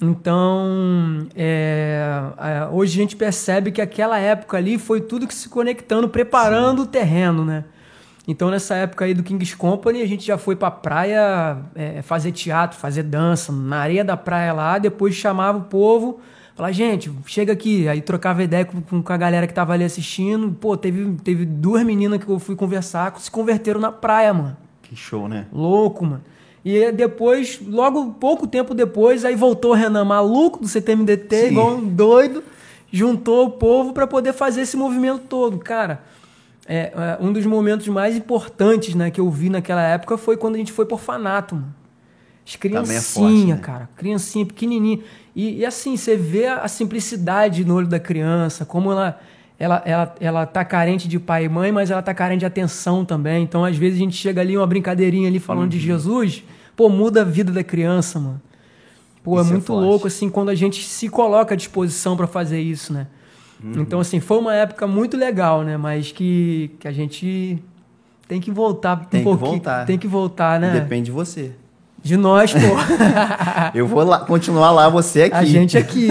[0.00, 2.02] Então, é,
[2.38, 6.82] é, hoje a gente percebe que aquela época ali foi tudo que se conectando, preparando
[6.82, 7.64] o terreno, né?
[8.26, 12.30] Então, nessa época aí do King's Company, a gente já foi pra praia é, fazer
[12.30, 16.20] teatro, fazer dança, na areia da praia lá, depois chamava o povo,
[16.54, 17.88] falava, gente, chega aqui.
[17.88, 20.52] Aí trocava ideia com, com a galera que tava ali assistindo.
[20.52, 24.56] Pô, teve, teve duas meninas que eu fui conversar, se converteram na praia, mano.
[24.82, 25.46] Que show, né?
[25.52, 26.22] Louco, mano.
[26.64, 31.46] E depois, logo pouco tempo depois, aí voltou o Renan maluco do CTMDT, Sim.
[31.48, 32.44] igual um doido,
[32.92, 35.58] juntou o povo para poder fazer esse movimento todo.
[35.58, 36.02] Cara,
[36.66, 40.54] é, é, um dos momentos mais importantes né, que eu vi naquela época foi quando
[40.54, 41.74] a gente foi por orfanato, mano.
[42.46, 43.56] As é criancinhas, forte, né?
[43.56, 43.88] cara.
[43.96, 45.00] Criancinha pequenininha.
[45.34, 49.20] E, e assim, você vê a, simplicidade no olho da criança, como ela,
[49.58, 53.04] ela, ela, ela tá carente de pai e mãe, mas ela tá carente de atenção
[53.04, 53.44] também.
[53.44, 55.68] Então, às vezes, a gente chega ali, uma brincadeirinha ali falando Uhum.
[55.68, 56.42] de Jesus,
[56.76, 58.42] pô, muda a vida da criança, mano.
[59.22, 59.84] Pô, é Isso é muito forte.
[59.84, 63.06] louco, assim, quando a gente se coloca à disposição para fazer isso, né?
[63.62, 63.82] Uhum.
[63.82, 65.76] Então, assim, foi uma época muito legal, né?
[65.76, 67.62] Mas que, que a gente
[68.26, 69.50] tem que voltar Tem um que pouquinho.
[69.50, 69.86] voltar.
[69.86, 70.72] Tem que voltar, né?
[70.72, 71.52] Depende de você.
[72.02, 72.58] De nós, pô.
[73.72, 75.36] Eu vou lá, continuar lá, você aqui.
[75.36, 76.08] A gente aqui.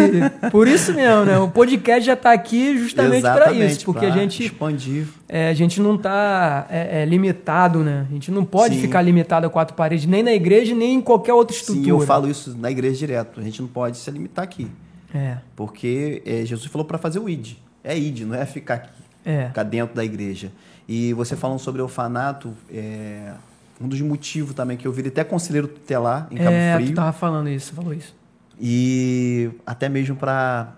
[0.50, 1.38] Por isso mesmo, né?
[1.38, 3.84] O podcast já tá aqui justamente para isso.
[3.84, 5.06] Porque a gente, expandir.
[5.28, 8.06] é, a gente não tá é, é, limitado, né?
[8.10, 8.82] A gente não pode Sim.
[8.82, 11.84] ficar limitado a quatro paredes, nem na igreja, nem em qualquer outra estrutura.
[11.84, 13.42] Sim, eu falo isso na igreja direto.
[13.42, 14.70] A gente não pode se limitar aqui.
[15.14, 17.54] É, Porque é, Jesus falou para fazer o id.
[17.84, 18.90] É id, não é ficar aqui,
[19.26, 19.48] é.
[19.48, 20.52] ficar dentro da igreja.
[20.88, 23.34] E você falando sobre orfanato, é,
[23.80, 26.90] um dos motivos também que eu virei até conselheiro tutelar em Cabo É, Frio.
[26.90, 28.16] tu tava falando isso, você falou isso.
[28.60, 30.76] E até mesmo para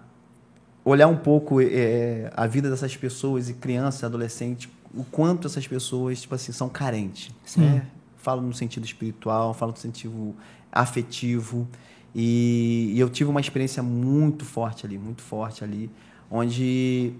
[0.85, 6.21] olhar um pouco é, a vida dessas pessoas e crianças, adolescentes, o quanto essas pessoas
[6.21, 7.31] tipo assim são carentes.
[7.45, 7.61] Sim.
[7.61, 7.85] Né?
[8.17, 10.35] Falo no sentido espiritual, falo no sentido
[10.71, 11.67] afetivo.
[12.15, 15.89] E, e eu tive uma experiência muito forte ali, muito forte ali,
[16.29, 17.13] onde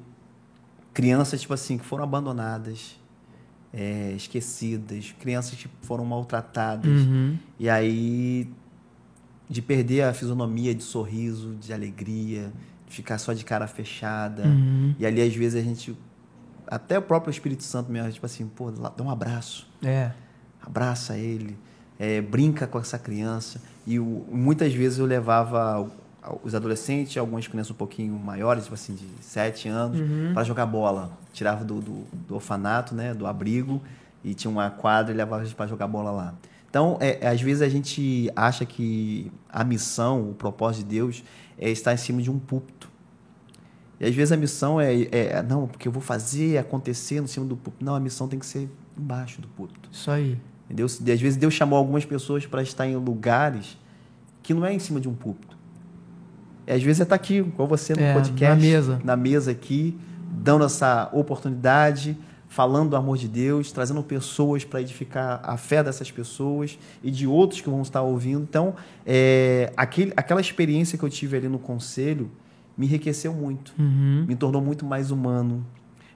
[0.94, 3.00] crianças tipo assim que foram abandonadas,
[3.74, 7.02] é, esquecidas, crianças que foram maltratadas.
[7.02, 7.38] Uhum.
[7.60, 8.48] E aí,
[9.50, 12.54] de perder a fisionomia de sorriso, de alegria,
[12.88, 14.44] de ficar só de cara fechada.
[14.44, 14.94] Uhum.
[15.00, 15.98] E ali, às vezes, a gente.
[16.68, 20.12] Até o próprio Espírito Santo mesmo, tipo assim, pô, dá um abraço, É.
[20.62, 21.58] abraça ele,
[22.04, 23.62] é, brinca com essa criança.
[23.88, 25.90] E o- muitas vezes eu levava
[26.44, 30.00] os adolescentes, algumas crianças um pouquinho maiores, tipo assim, de 7 anos,
[30.34, 31.12] para jogar bola.
[31.34, 33.82] Tirava do, do, do orfanato, né, do abrigo,
[34.24, 36.34] e tinha uma quadra e levava para jogar bola lá.
[36.70, 41.24] Então, é, às vezes a gente acha que a missão, o propósito de Deus
[41.58, 42.90] é estar em cima de um púlpito.
[44.00, 47.46] E às vezes a missão é, é não, porque eu vou fazer acontecer no cima
[47.46, 47.86] do púlpito.
[47.86, 49.88] Não, a missão tem que ser embaixo do púlpito.
[49.92, 50.38] Isso aí.
[50.74, 50.88] Entendeu?
[50.88, 53.78] Às vezes Deus chamou algumas pessoas para estar em lugares
[54.42, 55.56] que não é em cima de um púlpito.
[56.66, 58.56] E às vezes é estar tá aqui, com você no é, podcast.
[58.56, 59.02] Na mesa.
[59.04, 59.96] Na mesa aqui,
[60.32, 66.10] dando essa oportunidade, falando do amor de Deus, trazendo pessoas para edificar a fé dessas
[66.10, 68.42] pessoas e de outros que vão estar ouvindo.
[68.42, 68.74] Então,
[69.06, 72.32] é, aquele, aquela experiência que eu tive ali no conselho
[72.76, 74.26] me enriqueceu muito, uhum.
[74.28, 75.64] me tornou muito mais humano,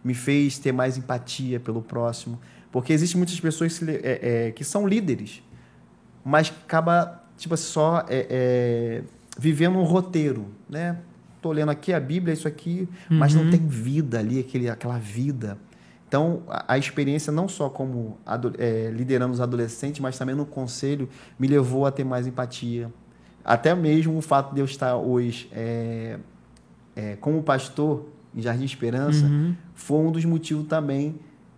[0.03, 2.39] me fez ter mais empatia pelo próximo.
[2.71, 5.41] Porque existem muitas pessoas que, é, é, que são líderes,
[6.23, 9.03] mas acaba tipo assim, só é, é,
[9.38, 10.97] vivendo um roteiro, né?
[11.41, 13.17] Tô lendo aqui a Bíblia, isso aqui, uhum.
[13.17, 13.51] mas não uhum.
[13.51, 15.58] tem vida ali, aquele, aquela vida.
[16.08, 18.17] Então, a, a experiência não só como
[18.58, 22.91] é, liderando os adolescentes, mas também no conselho, me levou a ter mais empatia.
[23.45, 26.17] Até mesmo o fato de eu estar hoje é,
[26.95, 29.56] é, como pastor em Jardim Esperança uhum.
[29.73, 31.15] foi um dos motivos também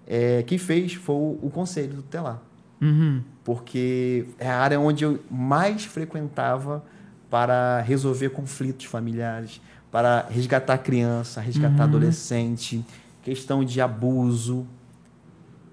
[0.09, 2.41] é, que fez, foi o, o conselho tutelar.
[2.81, 3.21] Uhum.
[3.43, 6.83] Porque é a área onde eu mais frequentava
[7.29, 11.89] para resolver conflitos familiares, para resgatar criança, resgatar uhum.
[11.89, 12.83] adolescente,
[13.21, 14.65] questão de abuso,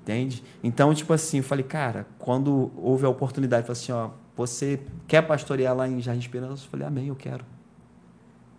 [0.02, 0.42] entende?
[0.62, 4.80] Então, tipo assim, eu falei, cara, quando houve a oportunidade, eu falei assim, ó, você
[5.08, 6.64] quer pastorear lá em Jardim Esperança?
[6.64, 7.44] Eu falei, amém, eu quero.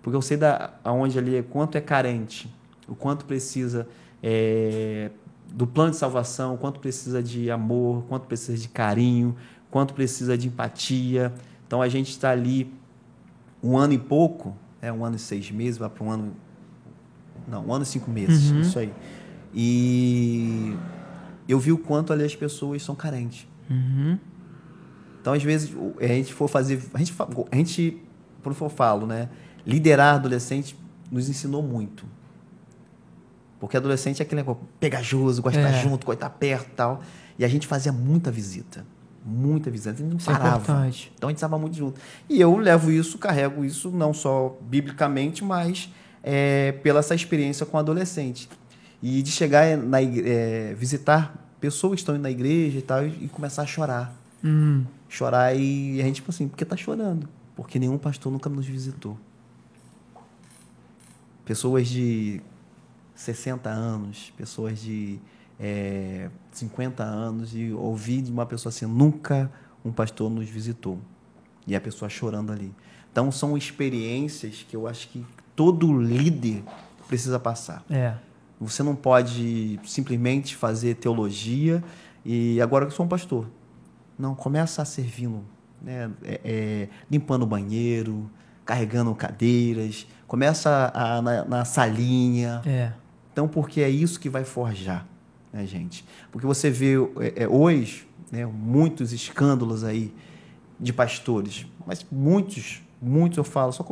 [0.01, 2.51] Porque eu sei da aonde ali, quanto é carente,
[2.87, 3.87] o quanto precisa
[4.23, 5.11] é,
[5.53, 9.35] do plano de salvação, quanto precisa de amor, quanto precisa de carinho,
[9.71, 11.33] quanto precisa de empatia.
[11.65, 12.73] Então a gente está ali
[13.63, 16.33] um ano e pouco, é um ano e seis meses, vai para um ano.
[17.47, 18.61] Não, um ano e cinco meses, uhum.
[18.61, 18.93] isso aí.
[19.53, 20.75] E
[21.47, 23.47] eu vi o quanto ali as pessoas são carentes.
[23.69, 24.19] Uhum.
[25.21, 26.81] Então, às vezes, a gente for fazer.
[26.93, 27.13] A gente,
[27.51, 28.01] a gente
[28.55, 29.29] por eu falo, né?
[29.65, 30.77] Liderar adolescente
[31.11, 32.05] nos ensinou muito.
[33.59, 35.81] Porque adolescente é aquele negócio pegajoso, gosta de estar é.
[35.81, 37.01] junto, gosta de estar perto e tal.
[37.39, 38.85] E a gente fazia muita visita.
[39.25, 39.91] Muita visita.
[39.91, 40.85] A gente não isso é parava.
[40.85, 41.99] É então a gente estava muito junto.
[42.29, 45.89] E eu levo isso, carrego isso, não só biblicamente, mas
[46.23, 48.47] é, pela essa experiência com adolescente.
[49.01, 53.27] E de chegar na é, visitar pessoas que estão indo na igreja e tal, e
[53.27, 54.13] começar a chorar.
[54.43, 54.85] Hum.
[55.09, 57.27] Chorar e a gente, tipo assim, por que tá chorando?
[57.55, 59.17] Porque nenhum pastor nunca nos visitou.
[61.43, 62.41] Pessoas de
[63.17, 65.19] 60 anos, pessoas de
[65.59, 69.51] é, 50 anos, e ouvir de uma pessoa assim: nunca
[69.83, 70.99] um pastor nos visitou.
[71.65, 72.73] E a pessoa chorando ali.
[73.11, 75.25] Então, são experiências que eu acho que
[75.55, 76.63] todo líder
[77.07, 77.83] precisa passar.
[77.89, 78.13] É.
[78.61, 81.83] Você não pode simplesmente fazer teologia
[82.23, 83.47] e agora que sou um pastor.
[84.17, 85.43] Não, começa a servindo,
[85.81, 86.09] né?
[86.23, 88.29] É, é, limpando o banheiro,
[88.63, 92.61] carregando cadeiras, começa a, na, na salinha.
[92.65, 92.93] É
[93.37, 95.07] então, porque é isso que vai forjar,
[95.53, 96.03] né, gente?
[96.31, 100.11] Porque você vê é, é, hoje né, muitos escândalos aí
[100.79, 103.85] de pastores, mas muitos, muitos eu falo, só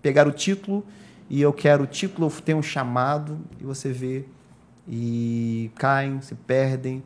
[0.00, 0.82] pegar o título
[1.28, 4.24] e eu quero o título, eu tenho um chamado e você vê
[4.88, 7.02] e caem, se perdem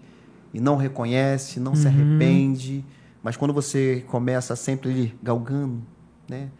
[0.54, 1.76] e não reconhece, não uhum.
[1.76, 2.84] se arrepende,
[3.20, 5.82] mas quando você começa sempre ali galgando,
[6.28, 6.50] né?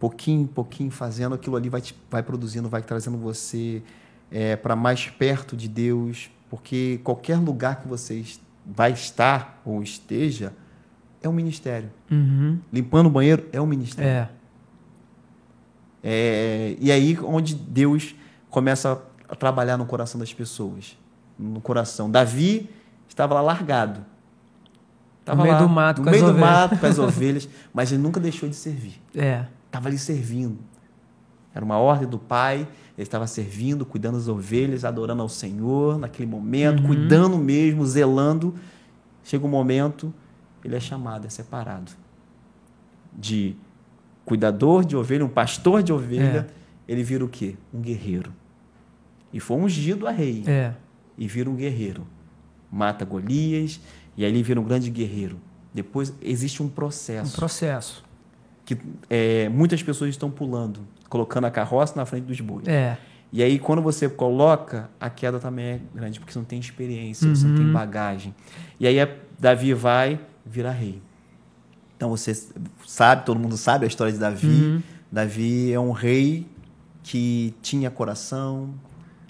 [0.00, 3.82] Pouquinho, pouquinho fazendo aquilo ali vai te, vai produzindo, vai trazendo você
[4.32, 8.24] é, para mais perto de Deus, porque qualquer lugar que você
[8.64, 10.54] vai estar ou esteja
[11.22, 11.90] é um ministério.
[12.10, 12.58] Uhum.
[12.72, 14.10] Limpando o banheiro é um ministério.
[14.10, 14.28] É.
[16.02, 16.76] é.
[16.80, 18.14] E aí onde Deus
[18.50, 20.96] começa a trabalhar no coração das pessoas,
[21.38, 22.10] no coração.
[22.10, 22.70] Davi
[23.08, 24.04] estava lá largado.
[25.20, 26.50] Estava no meio lá, do mato, no com meio as do ovelhas.
[26.50, 29.00] mato com as ovelhas, mas ele nunca deixou de servir.
[29.14, 29.44] É.
[29.66, 30.58] Estava ali servindo.
[31.54, 32.66] Era uma ordem do pai
[32.96, 36.88] ele estava servindo, cuidando das ovelhas, adorando ao Senhor naquele momento, uhum.
[36.88, 38.54] cuidando mesmo, zelando.
[39.24, 40.12] Chega um momento,
[40.64, 41.92] ele é chamado, é separado.
[43.16, 43.56] De
[44.24, 46.92] cuidador de ovelha, um pastor de ovelha, é.
[46.92, 47.56] ele vira o quê?
[47.72, 48.32] Um guerreiro.
[49.32, 50.44] E foi ungido a rei.
[50.46, 50.74] É.
[51.16, 52.06] E vira um guerreiro.
[52.70, 53.80] Mata Golias,
[54.16, 55.38] e aí ele vira um grande guerreiro.
[55.72, 57.32] Depois existe um processo.
[57.34, 58.04] Um processo.
[58.66, 58.76] Que
[59.08, 60.80] é, muitas pessoas estão pulando
[61.12, 62.66] colocando a carroça na frente dos bois.
[62.66, 62.96] É.
[63.30, 67.28] E aí, quando você coloca, a queda também é grande, porque você não tem experiência,
[67.28, 67.34] uhum.
[67.34, 67.72] você não tem uhum.
[67.74, 68.34] bagagem.
[68.80, 68.96] E aí,
[69.38, 71.02] Davi vai virar rei.
[71.94, 72.32] Então, você
[72.86, 74.46] sabe, todo mundo sabe a história de Davi.
[74.46, 74.82] Uhum.
[75.10, 76.46] Davi é um rei
[77.02, 78.72] que tinha coração,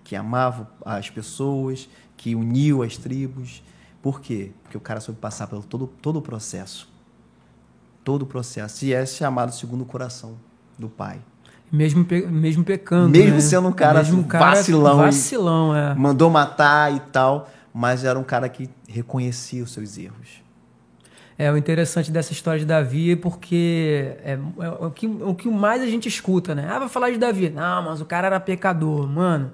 [0.05, 3.61] que amava as pessoas, que uniu as tribos.
[4.01, 4.53] Por quê?
[4.63, 6.89] Porque o cara soube passar pelo todo, todo o processo.
[8.05, 8.85] Todo o processo.
[8.85, 10.39] E é chamado segundo o coração
[10.79, 11.21] do pai.
[11.73, 13.09] Mesmo, pe mesmo pecando.
[13.09, 13.41] Mesmo né?
[13.41, 14.99] sendo um cara, mesmo cara vacilão.
[14.99, 15.95] Vacilão, é.
[15.95, 17.49] Mandou matar e tal.
[17.73, 20.43] Mas era um cara que reconhecia os seus erros.
[21.39, 25.81] É o interessante dessa história de Davi, porque é, é, o, que, o que mais
[25.81, 26.69] a gente escuta, né?
[26.71, 27.49] Ah, vai falar de Davi.
[27.49, 29.51] Não, mas o cara era pecador, mano.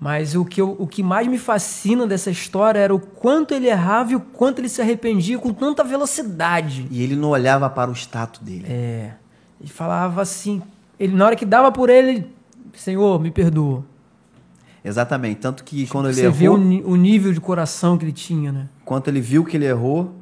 [0.00, 3.68] Mas o que, eu, o que mais me fascina dessa história era o quanto ele
[3.68, 6.86] errava e o quanto ele se arrependia com tanta velocidade.
[6.90, 8.66] E ele não olhava para o status dele.
[8.68, 9.12] É.
[9.60, 10.60] Ele falava assim,
[11.04, 12.26] ele, na hora que dava por ele,
[12.72, 13.84] Senhor, me perdoa.
[14.82, 15.40] Exatamente.
[15.40, 16.34] Tanto que quando ele Você errou.
[16.34, 18.68] vê o, o, nível de coração que ele tinha, né?
[18.84, 20.14] Quando ele viu que ele errou,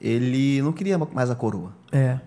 [0.00, 1.72] ele não queria mais a coroa.
[1.92, 2.18] É.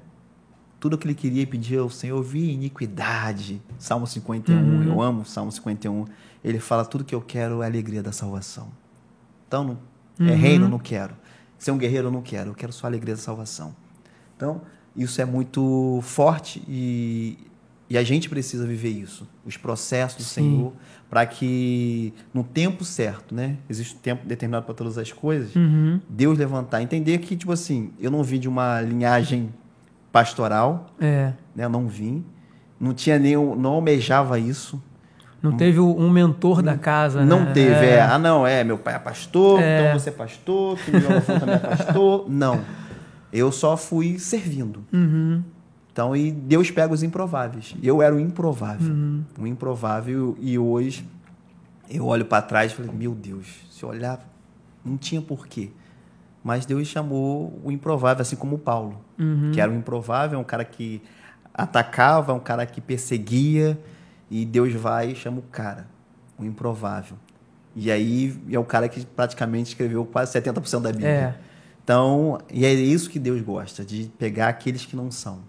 [0.79, 3.61] Tudo que ele queria e pedia ao Senhor, vi iniquidade.
[3.77, 4.83] Salmo 51, uhum.
[4.83, 6.05] eu amo Salmo 51.
[6.43, 8.69] Ele fala: tudo que eu quero é a alegria da salvação.
[9.47, 9.77] Então, não,
[10.19, 10.29] é uhum.
[10.29, 11.13] é reino, não quero.
[11.57, 12.51] Ser um guerreiro, eu não quero.
[12.51, 13.75] Eu quero só a alegria da salvação.
[14.35, 14.61] Então,
[14.95, 17.37] isso é muito forte e,
[17.91, 19.27] e a gente precisa viver isso.
[19.45, 20.41] Os processos do Sim.
[20.41, 20.73] Senhor,
[21.09, 23.57] para que no tempo certo, né?
[23.69, 25.53] Existe um tempo determinado para todas as coisas.
[25.53, 25.99] Uhum.
[26.07, 26.81] Deus levantar.
[26.81, 29.53] Entender que, tipo assim, eu não vim de uma linhagem
[30.09, 30.89] pastoral.
[31.01, 31.33] É.
[31.53, 31.65] Né?
[31.65, 32.23] Eu não vim.
[32.79, 33.35] Não tinha nem.
[33.35, 34.81] Não almejava isso.
[35.43, 37.51] Não teve um mentor da casa, Não né?
[37.51, 37.95] teve, é.
[37.95, 38.01] é.
[38.01, 39.79] Ah, não, é, meu pai é pastor, é.
[39.79, 42.29] então você é pastor, que meu avô também é pastor.
[42.29, 42.61] Não.
[43.33, 44.85] Eu só fui servindo.
[44.93, 45.43] Uhum.
[45.91, 47.75] Então, e Deus pega os improváveis.
[47.83, 48.93] Eu era o improvável.
[48.93, 49.23] Uhum.
[49.37, 50.37] O improvável.
[50.39, 51.05] E hoje
[51.89, 54.25] eu olho para trás e falei, meu Deus, se eu olhar,
[54.85, 55.69] não tinha porquê.
[56.43, 59.51] Mas Deus chamou o improvável, assim como o Paulo, uhum.
[59.53, 61.01] que era o improvável, um cara que
[61.53, 63.77] atacava, um cara que perseguia.
[64.29, 65.87] E Deus vai e chama o cara,
[66.39, 67.17] o improvável.
[67.75, 71.09] E aí é o cara que praticamente escreveu quase 70% da Bíblia.
[71.09, 71.35] É.
[71.83, 75.39] Então, e é isso que Deus gosta, de pegar aqueles que não são.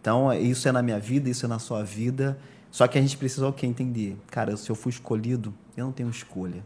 [0.00, 2.38] Então, isso é na minha vida, isso é na sua vida.
[2.70, 4.16] Só que a gente precisa o que entender.
[4.30, 6.64] Cara, se eu fui escolhido, eu não tenho escolha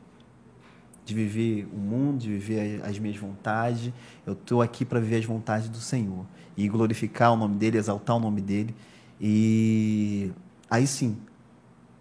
[1.05, 3.93] de viver o mundo, de viver as minhas vontades.
[4.27, 6.25] Eu estou aqui para viver as vontades do Senhor
[6.57, 8.75] e glorificar o nome dele, exaltar o nome dele.
[9.21, 10.33] E
[10.71, 11.17] aí sim,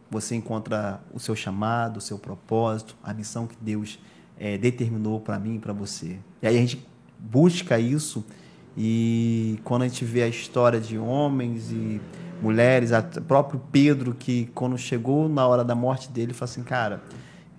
[0.09, 3.99] você encontra o seu chamado, o seu propósito, a missão que Deus
[4.37, 6.17] é, determinou para mim e para você.
[6.41, 6.85] E aí a gente
[7.19, 8.25] busca isso
[8.77, 12.01] e quando a gente vê a história de homens e
[12.41, 17.03] mulheres, o próprio Pedro, que quando chegou na hora da morte dele, falou assim: Cara,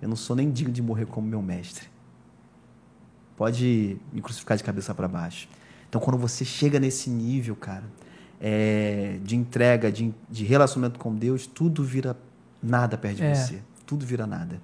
[0.01, 1.87] eu não sou nem digno de morrer como meu mestre.
[3.37, 5.47] Pode me crucificar de cabeça para baixo.
[5.89, 7.83] Então, quando você chega nesse nível, cara,
[8.39, 12.17] é, de entrega, de, de relacionamento com Deus, tudo vira
[12.61, 13.33] nada perto de é.
[13.33, 13.61] você.
[13.85, 14.61] Tudo vira nada.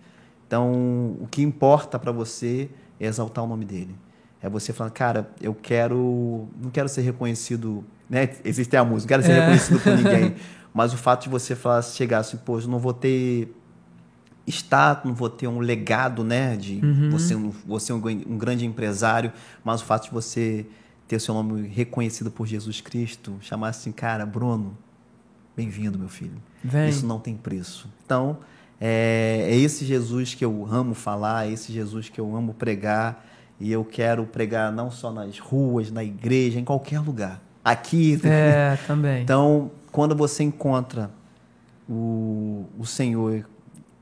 [0.48, 0.72] Então,
[1.20, 3.96] o que importa para você é exaltar o nome dele.
[4.42, 6.48] É você falar, cara, eu quero.
[6.60, 7.84] Não quero ser reconhecido.
[8.10, 8.30] Né?
[8.44, 9.42] Existe a música, não quero ser é.
[9.42, 10.36] reconhecido por ninguém.
[10.74, 13.54] Mas o fato de você falar, chegar assim, pô, eu não vou ter
[14.48, 16.56] status, não vou ter um legado, né?
[16.56, 17.10] De uhum.
[17.12, 19.32] você, você um, um grande empresário,
[19.64, 20.66] mas o fato de você
[21.08, 24.78] ter seu nome reconhecido por Jesus Cristo, chamar assim, cara, Bruno,
[25.56, 26.42] bem-vindo, meu filho.
[26.64, 26.90] Vem.
[26.90, 27.90] Isso não tem preço.
[28.06, 28.38] Então,
[28.80, 33.28] é, é esse Jesus que eu amo falar, é esse Jesus que eu amo pregar.
[33.62, 37.40] E eu quero pregar não só nas ruas, na igreja, em qualquer lugar.
[37.64, 38.20] Aqui.
[38.24, 39.22] É, também.
[39.22, 41.12] Então, quando você encontra
[41.88, 43.46] o, o Senhor,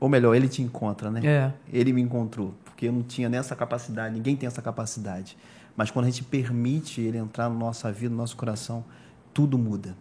[0.00, 1.20] ou melhor, Ele te encontra, né?
[1.22, 1.52] É.
[1.70, 5.36] Ele me encontrou, porque eu não tinha nessa capacidade, ninguém tem essa capacidade.
[5.76, 8.82] Mas quando a gente permite Ele entrar na nossa vida, no nosso coração,
[9.34, 9.94] tudo muda.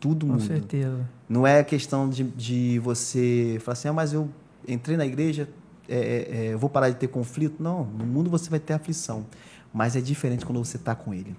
[0.00, 0.44] Tudo Com muda.
[0.44, 1.06] Com certeza.
[1.28, 4.30] Não é questão de, de você falar assim, ah, mas eu
[4.66, 5.46] entrei na igreja,
[5.88, 7.62] é, é, é, vou parar de ter conflito.
[7.62, 9.26] Não, no mundo você vai ter aflição.
[9.72, 11.34] Mas é diferente quando você está com ele.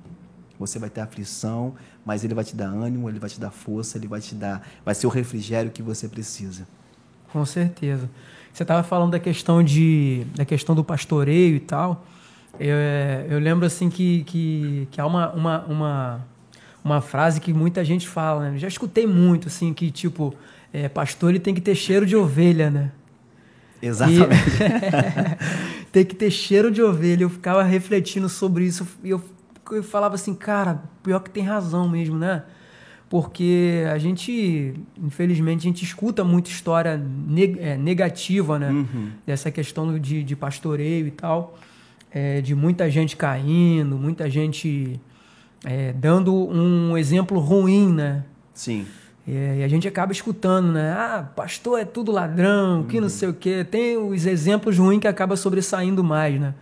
[0.60, 3.98] Você vai ter aflição, mas ele vai te dar ânimo, ele vai te dar força,
[3.98, 4.68] ele vai te dar.
[4.84, 6.68] Vai ser o refrigério que você precisa.
[7.32, 8.10] Com certeza.
[8.52, 12.06] Você estava falando da questão de da questão do pastoreio e tal.
[12.60, 16.28] Eu, é, eu lembro assim que, que, que há uma, uma, uma,
[16.84, 18.58] uma frase que muita gente fala, né?
[18.58, 20.34] já escutei muito, assim, que tipo,
[20.74, 22.92] é, pastor ele tem que ter cheiro de ovelha, né?
[23.82, 24.24] Exatamente.
[24.26, 25.86] E...
[25.92, 27.24] tem que ter cheiro de ovelha.
[27.24, 29.22] Eu ficava refletindo sobre isso e eu,
[29.72, 32.44] eu falava assim, cara, pior que tem razão mesmo, né?
[33.10, 38.70] Porque a gente, infelizmente, a gente escuta muita história neg é, negativa, né?
[38.70, 39.10] Uhum.
[39.26, 41.58] Dessa questão de, de pastoreio e tal.
[42.12, 45.00] É, de muita gente caindo, muita gente
[45.64, 48.24] é, dando um exemplo ruim, né?
[48.54, 48.86] Sim.
[49.32, 50.92] É, e a gente acaba escutando, né?
[50.92, 53.10] Ah, pastor é tudo ladrão, que não uhum.
[53.10, 53.64] sei o quê.
[53.70, 56.56] Tem os exemplos ruins que acaba sobressaindo mais, né?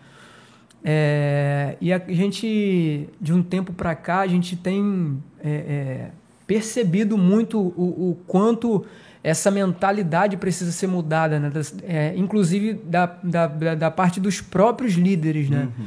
[0.83, 6.11] É, e a gente, de um tempo para cá, a gente tem é, é,
[6.45, 8.85] percebido muito o, o, quanto
[9.23, 11.51] essa mentalidade precisa ser mudada, né?
[11.83, 15.69] É, inclusive da, da, da, parte dos próprios líderes, né?
[15.77, 15.85] Uhum.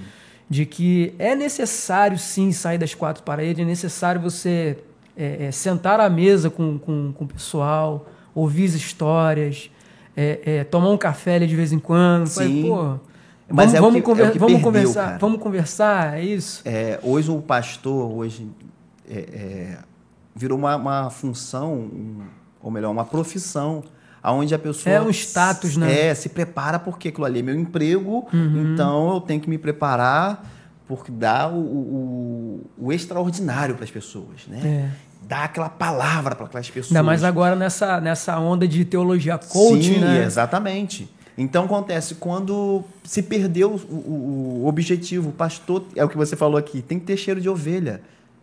[0.48, 4.78] de que é necessário sim sair das quatro paredes, é necessário você
[5.16, 9.70] é, é, sentar à mesa com, com, com o pessoal, ouvir as histórias,
[10.16, 12.26] é, é, tomar um café ali de vez em quando.
[12.26, 12.62] Sim.
[12.62, 13.00] Falei,
[13.48, 15.18] Mas vamos, é o vamos, que- conver- é o que vamos perdeu, conversar, cara.
[15.18, 16.62] vamos conversar, é isso?
[16.64, 18.46] É, hoje o pastor hoje
[19.08, 19.78] é, é,
[20.34, 22.22] virou uma, uma função, um-
[22.62, 23.82] ou melhor, uma profissão,
[24.22, 25.86] aonde a pessoa É um status, né?
[25.86, 25.92] Uhum.
[25.92, 30.46] É, se prepara porque aquilo ali é meu emprego, então eu tenho que me preparar
[30.96, 34.60] porque dá o, o, o extraordinário para as pessoas, né?
[34.64, 34.88] É.
[35.28, 36.90] Dá aquela palavra para aquelas pessoas.
[36.90, 40.24] Ainda mais agora nessa, nessa onda de teologia coaching, Sim, né?
[40.24, 41.08] exatamente.
[41.38, 46.56] Então acontece quando se perdeu o, o- objetivo, o pastor, é o que você falou
[46.58, 48.00] aqui, tem que ter cheiro de ovelha.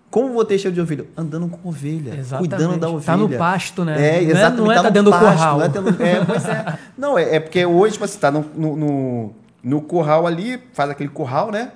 [0.10, 1.06] Como vou ter cheiro de ovelha?
[1.18, 2.50] Andando com ovelha, Exatamente.
[2.56, 3.06] cuidando da ovelha.
[3.06, 3.94] Tá no pasto, né?
[3.94, 4.58] É, Não é- exatamente.
[4.62, 5.58] não é tá no dentro do curral.
[5.58, 6.80] Não é, dentro- é, pois é.
[6.98, 10.90] Não, é, é porque hoje, tipo assim, tá no, no, no, no curral ali, faz
[10.90, 11.72] aquele curral, né?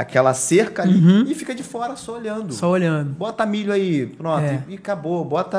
[0.00, 2.44] Aquela cerca ali e fica de fora só olhando.
[2.44, 2.52] Uhum.
[2.52, 3.10] Só olhando.
[3.14, 4.62] Bota milho aí, pronto, É.
[4.68, 5.24] e, e acabou.
[5.24, 5.58] Bota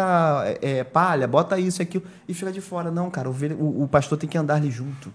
[0.61, 2.89] é, é, palha, bota isso e aquilo, e fica de fora.
[2.89, 5.11] Não, cara, o, o- o pastor tem que andar ali junto.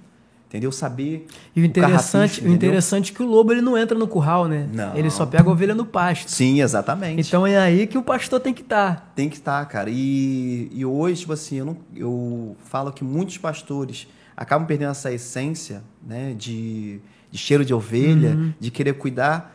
[0.47, 0.71] Entendeu?
[0.71, 1.27] Saber.
[1.57, 2.55] E o interessante, o entendeu?
[2.55, 4.69] interessante é que o lobo ele não entra no curral, né?
[4.73, 4.95] Não.
[4.95, 6.31] Ele só pega a ovelha no pasto.
[6.31, 7.27] Sim, exatamente.
[7.27, 9.11] Então é aí que o pastor tem que estar.
[9.17, 9.89] Tem que estar, cara.
[9.91, 14.07] E, e hoje, tipo assim, eu, não, eu falo que muitos pastores
[14.37, 16.35] acabam perdendo essa essência, né?
[16.39, 17.01] De,
[17.35, 18.53] de cheiro de ovelha, Uhum.
[18.61, 19.53] de querer cuidar.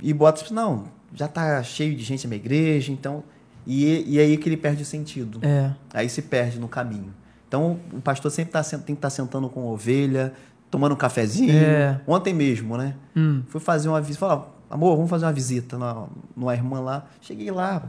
[0.00, 0.84] E bota, tipo, não,
[1.14, 3.22] já tá cheio de gente na minha igreja, então.
[3.66, 5.38] E, e aí que ele perde o sentido.
[5.42, 5.72] É.
[5.92, 7.12] Aí se perde no caminho.
[7.46, 10.32] Então, o pastor sempre tá, tem que estar sentando com a ovelha,
[10.70, 11.52] tomando um cafezinho.
[11.54, 12.00] É.
[12.06, 12.94] Ontem mesmo, né?
[13.14, 13.42] Hum.
[13.48, 14.20] Fui fazer uma visita.
[14.20, 17.04] Falei, amor, vamos fazer uma visita na, numa irmã lá.
[17.20, 17.82] Cheguei lá,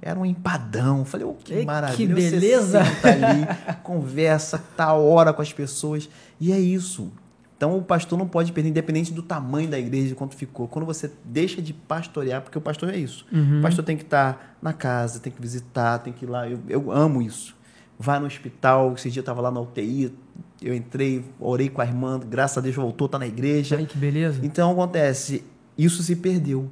[0.00, 1.04] era um empadão.
[1.04, 2.14] Falei, oh, que Ei, que maravilha.
[2.14, 2.82] beleza.
[2.82, 3.46] Você senta ali,
[3.84, 6.08] conversa, tá hora com as pessoas.
[6.40, 7.12] E é isso.
[7.56, 10.66] Então, o pastor não pode perder, independente do tamanho da igreja, de quanto ficou.
[10.66, 13.24] Quando você deixa de pastorear, porque o pastor é isso.
[13.32, 13.60] Uhum.
[13.60, 16.48] O pastor tem que estar na casa, tem que visitar, tem que ir lá.
[16.48, 17.56] Eu, eu amo isso.
[17.98, 18.92] Vai no hospital.
[18.94, 20.12] Esse dia eu estava lá na UTI.
[20.60, 22.18] Eu entrei, orei com a irmã.
[22.18, 23.76] Graças a Deus voltou, tá na igreja.
[23.76, 24.40] Ai, que beleza.
[24.42, 25.44] Então acontece,
[25.78, 26.68] isso se perdeu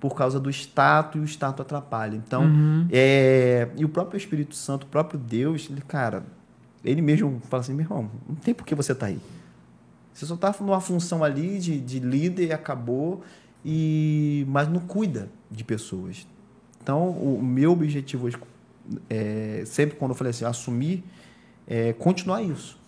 [0.00, 2.16] por causa do status e o status atrapalha.
[2.16, 2.86] Então, Uhum.
[2.92, 6.24] é, e o próprio Espírito Santo, o próprio Deus, ele, cara,
[6.84, 9.18] ele mesmo fala assim, meu irmão, não tem por que você tá aí.
[10.14, 13.22] Você só tá numa função ali de, de líder e acabou,
[13.64, 16.26] e mas não cuida de pessoas.
[16.82, 18.36] Então, o meu objetivo hoje,
[19.10, 21.02] é, sempre quando eu falei assim, assumir,
[21.66, 22.78] é continuar isso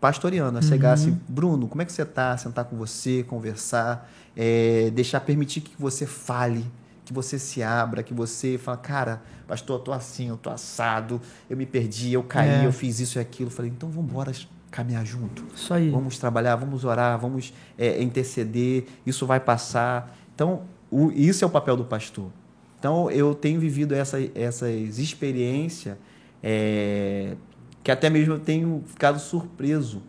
[0.00, 2.36] pastoreando, é chegar assim, Bruno, como é que você tá?
[2.36, 6.64] Sentar com você, conversar, é, deixar permitir que você fale,
[7.04, 11.20] que você se abra, que você fala, cara, pastor, eu tô assim, eu tô assado,
[11.48, 12.66] eu me perdi, eu caí, É.
[12.66, 13.48] eu fiz isso e aquilo.
[13.48, 14.32] Falei, então vamos embora
[14.76, 15.42] caminhar junto.
[15.54, 15.88] Isso aí.
[15.90, 20.14] Vamos trabalhar, vamos orar, vamos é, interceder, isso vai passar.
[20.34, 22.30] Então, o- isso é o papel do pastor.
[22.78, 25.96] Então, eu tenho vivido essa, essas experiências
[26.42, 27.34] é,
[27.82, 30.02] que até mesmo eu tenho ficado surpreso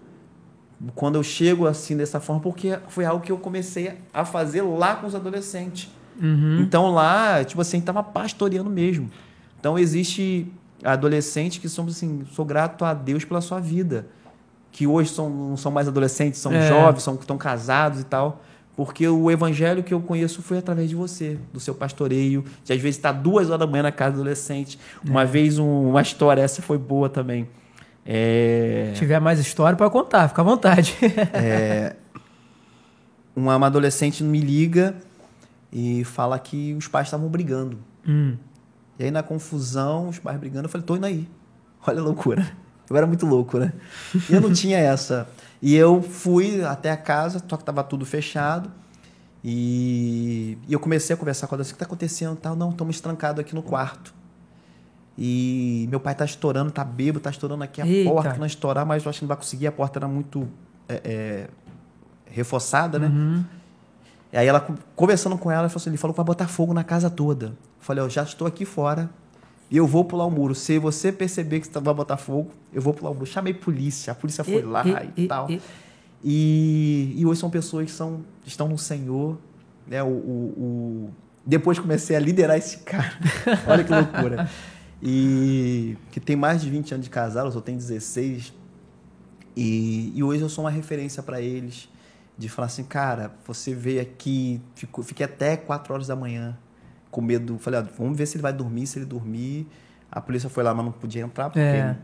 [0.94, 4.96] quando eu chego assim dessa forma, porque foi algo que eu comecei a fazer lá
[4.96, 5.90] com os adolescentes.
[6.22, 6.60] Uhum.
[6.62, 9.10] Então lá, tipo assim, tava pastoreando mesmo.
[9.60, 10.46] Então existe
[10.84, 14.06] adolescentes que são assim, sou grato a Deus pela sua vida,
[14.78, 16.68] que hoje são, não são mais adolescentes, são É.
[16.68, 18.44] jovens, são estão casados e tal,
[18.76, 22.80] porque o evangelho que eu conheço foi através de você, do seu pastoreio, de às
[22.80, 24.78] vezes estar duas horas da manhã na casa do adolescente.
[25.04, 27.50] Uma vez um- uma história essa foi boa também.
[28.06, 30.96] É, Se tiver mais história, pode contar, fica à vontade.
[33.36, 34.96] uma, uma adolescente me liga
[35.74, 37.80] e fala que os pais estavam brigando.
[38.08, 38.36] Hum.
[39.00, 41.28] E aí, na confusão, os pais brigando, eu falei, tô indo aí.
[41.86, 42.46] Olha a loucura.
[42.90, 43.74] Eu era muito louco, né?
[44.30, 45.28] E eu não tinha essa.
[45.62, 48.72] E eu fui até a casa, só que tava tudo fechado.
[49.44, 52.36] E, e eu comecei a conversar com ela, assim, o que tá acontecendo?
[52.36, 54.14] Tal, não, estamos trancados aqui no quarto.
[55.18, 58.10] E meu pai tá estourando, tá bêbado, tá estourando aqui a Eita.
[58.10, 60.48] porta, não estourar, mas eu acho que não vai conseguir, a porta era muito
[60.88, 61.48] é, é,
[62.26, 63.08] reforçada, né?
[63.08, 63.44] Uhum.
[64.32, 64.66] E aí ela,
[64.96, 67.48] conversando com ela, ela falou assim, ele falou que vai botar fogo na casa toda.
[67.48, 69.10] Eu falei, eu já estou aqui fora
[69.70, 70.56] e eu vou pular o muro.
[70.56, 73.26] Se você perceber que você vai botar fogo, eu vou pular o muro.
[73.26, 74.84] Chamei polícia, a polícia foi E- lá
[75.16, 75.50] e- e, tal.
[75.50, 75.62] e-
[76.24, 79.38] E, e hoje são pessoas que são, estão no Senhor.
[79.86, 80.02] Né?
[80.02, 81.10] O, o- o-
[81.46, 83.14] Depois comecei a liderar esse cara.
[83.68, 84.50] Olha que loucura.
[85.02, 88.52] E que tem mais de 20 anos de casado, eu só tenho 16.
[89.56, 91.88] E, e hoje eu sou uma referência para eles.
[92.38, 96.58] De falar assim, cara, você veio aqui, ficou, fiquei até 4 horas da manhã
[97.12, 97.58] com medo.
[97.58, 98.88] Falei, ó, vamos ver se ele vai dormir.
[98.88, 99.68] Se ele dormir,
[100.12, 101.96] a polícia foi lá, mas não podia entrar porque É.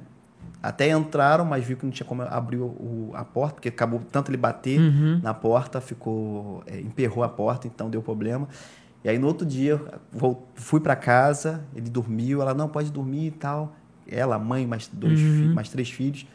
[0.62, 4.30] até entraram, mas viu que não tinha como abrir o, a porta, porque acabou tanto
[4.30, 5.20] ele bater Uhum.
[5.24, 8.48] na porta, ficou é, emperrou a porta, então deu problema.
[9.04, 9.82] E aí no outro dia
[10.56, 13.76] fui para casa, ele dormiu, ela não pode dormir e tal.
[14.08, 15.54] Ela, mãe, mais dois, Uhum.
[15.54, 16.26] mais três filhos.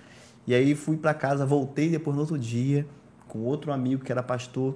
[0.47, 2.87] E aí fui para casa, voltei depois no outro dia
[3.27, 4.75] com outro amigo que era pastor.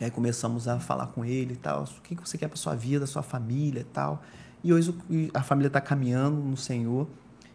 [0.00, 2.74] E aí começamos a falar com ele e tal, o que você quer para sua
[2.74, 4.22] vida, sua família e tal.
[4.62, 4.96] E hoje o-
[5.34, 7.06] a família está caminhando no Senhor.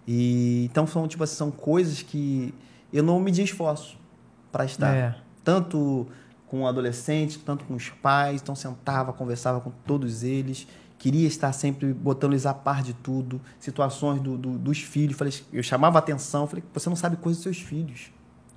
[0.08, 2.54] E então são tipo assim, são coisas que
[2.91, 3.98] eu não me esforço
[4.52, 4.94] para estar.
[4.94, 5.16] É.
[5.44, 6.08] tanto
[6.48, 10.66] com adolescentes, tanto com os pais, então sentava, conversava com todos eles,
[10.98, 15.34] queria estar sempre botando eles a par de tudo, situações do, do- dos filhos, falei,
[15.52, 18.10] eu chamava atenção, falei, você não sabe coisas dos seus filhos,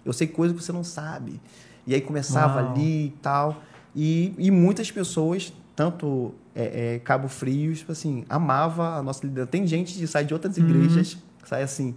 [0.04, 1.40] eu sei coisas que você não sabe,
[1.86, 2.70] e aí começava Uau.
[2.72, 3.60] ali e tal,
[3.96, 9.50] e, e muitas pessoas, tanto é, é, Cabo Frio, tipo assim, amava a nossa liderança,
[9.50, 11.94] tem gente que sai de outras igrejas, que sai assim,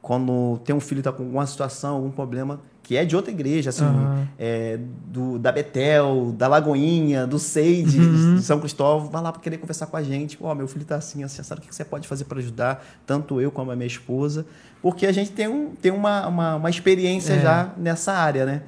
[0.00, 3.30] quando tem um filho que tá com alguma situação, algum problema, que é de outra
[3.30, 4.28] igreja, assim, Aham.
[4.36, 4.76] é,
[5.06, 8.34] do, da Betel, da Lagoinha, do Seide, Uhum.
[8.34, 10.36] de São Cristóvão, vai lá para querer conversar com a gente.
[10.40, 13.40] Ó, meu filho tá assim, assim, sabe o que você pode fazer para ajudar, tanto
[13.40, 14.44] eu como a minha esposa,
[14.82, 17.40] porque a gente tem, um, tem uma, uma, uma experiência É.
[17.40, 18.62] já nessa área, né?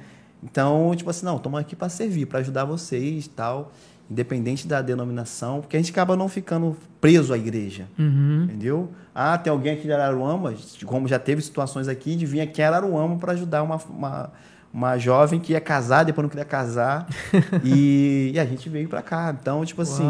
[0.45, 3.71] Então, tipo assim, não, estamos aqui para servir, para ajudar vocês tal,
[4.09, 7.87] independente da denominação, porque a gente acaba não ficando preso à igreja.
[7.97, 8.43] Uhum.
[8.43, 8.91] Entendeu?
[9.13, 10.53] Ah, tem alguém aqui de Araruama,
[10.85, 14.31] como já teve situações aqui, de vir aqui em Araruama para ajudar uma, uma,
[14.71, 17.07] uma jovem que ia casar, depois não queria casar.
[17.65, 19.35] e, e a gente veio para cá.
[19.41, 20.07] Então, tipo assim,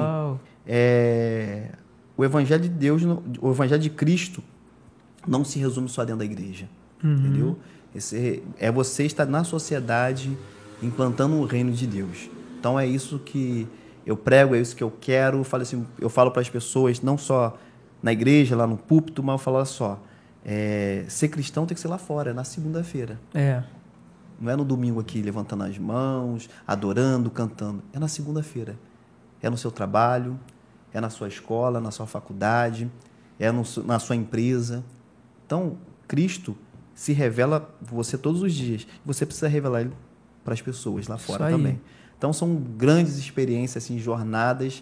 [0.67, 1.69] é,
[2.17, 3.03] o evangelho de Deus,
[3.39, 4.43] o evangelho de Cristo
[5.25, 6.67] não se resume só dentro da igreja.
[7.01, 7.13] Uhum.
[7.13, 7.59] Entendeu?
[7.95, 10.37] Esse, é você estar na sociedade
[10.83, 12.29] implantando o reino de Deus.
[12.59, 13.67] Então é isso que
[14.05, 15.39] eu prego, é isso que eu quero.
[15.39, 17.57] Eu falo, assim, eu falo para as pessoas, não só
[18.03, 19.99] na igreja, lá no púlpito, mas eu falo só:
[20.43, 23.19] é, ser cristão tem que ser lá fora, é na segunda-feira.
[23.33, 23.63] É.
[24.39, 27.81] Não é no domingo aqui levantando as mãos, adorando, cantando.
[27.93, 28.77] É na segunda-feira.
[29.41, 30.37] É no seu trabalho,
[30.93, 32.91] é na sua escola, na sua faculdade,
[33.39, 34.83] é no na sua empresa.
[35.45, 35.77] Então,
[36.07, 36.55] Cristo
[36.95, 38.87] se revela você todos os dias.
[39.05, 39.91] Você precisa revelar ele
[40.43, 41.79] para as pessoas lá fora também.
[42.17, 44.81] Então, são grandes experiências, assim, jornadas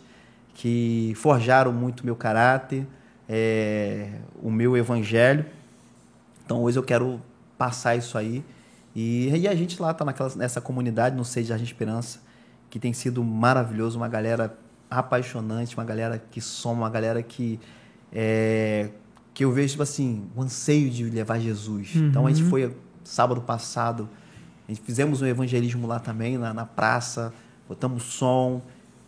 [0.53, 2.85] que forjaram muito meu caráter,
[3.27, 4.09] é,
[4.41, 5.45] o meu evangelho.
[6.45, 7.21] Então hoje eu quero
[7.57, 8.43] passar isso aí.
[8.95, 10.05] E, e a gente lá está
[10.35, 12.21] nessa comunidade, no Seja Jardim Esperança,
[12.69, 14.55] que tem sido maravilhoso, uma galera
[14.89, 17.59] apaixonante, uma galera que soma, uma galera que
[18.11, 18.89] é,
[19.33, 21.95] que eu vejo tipo assim, o anseio de levar Jesus.
[21.95, 24.07] Então a gente foi sábado passado,
[24.67, 27.33] a gente fizemos um evangelismo lá também, na, na praça,
[27.67, 28.61] botamos som,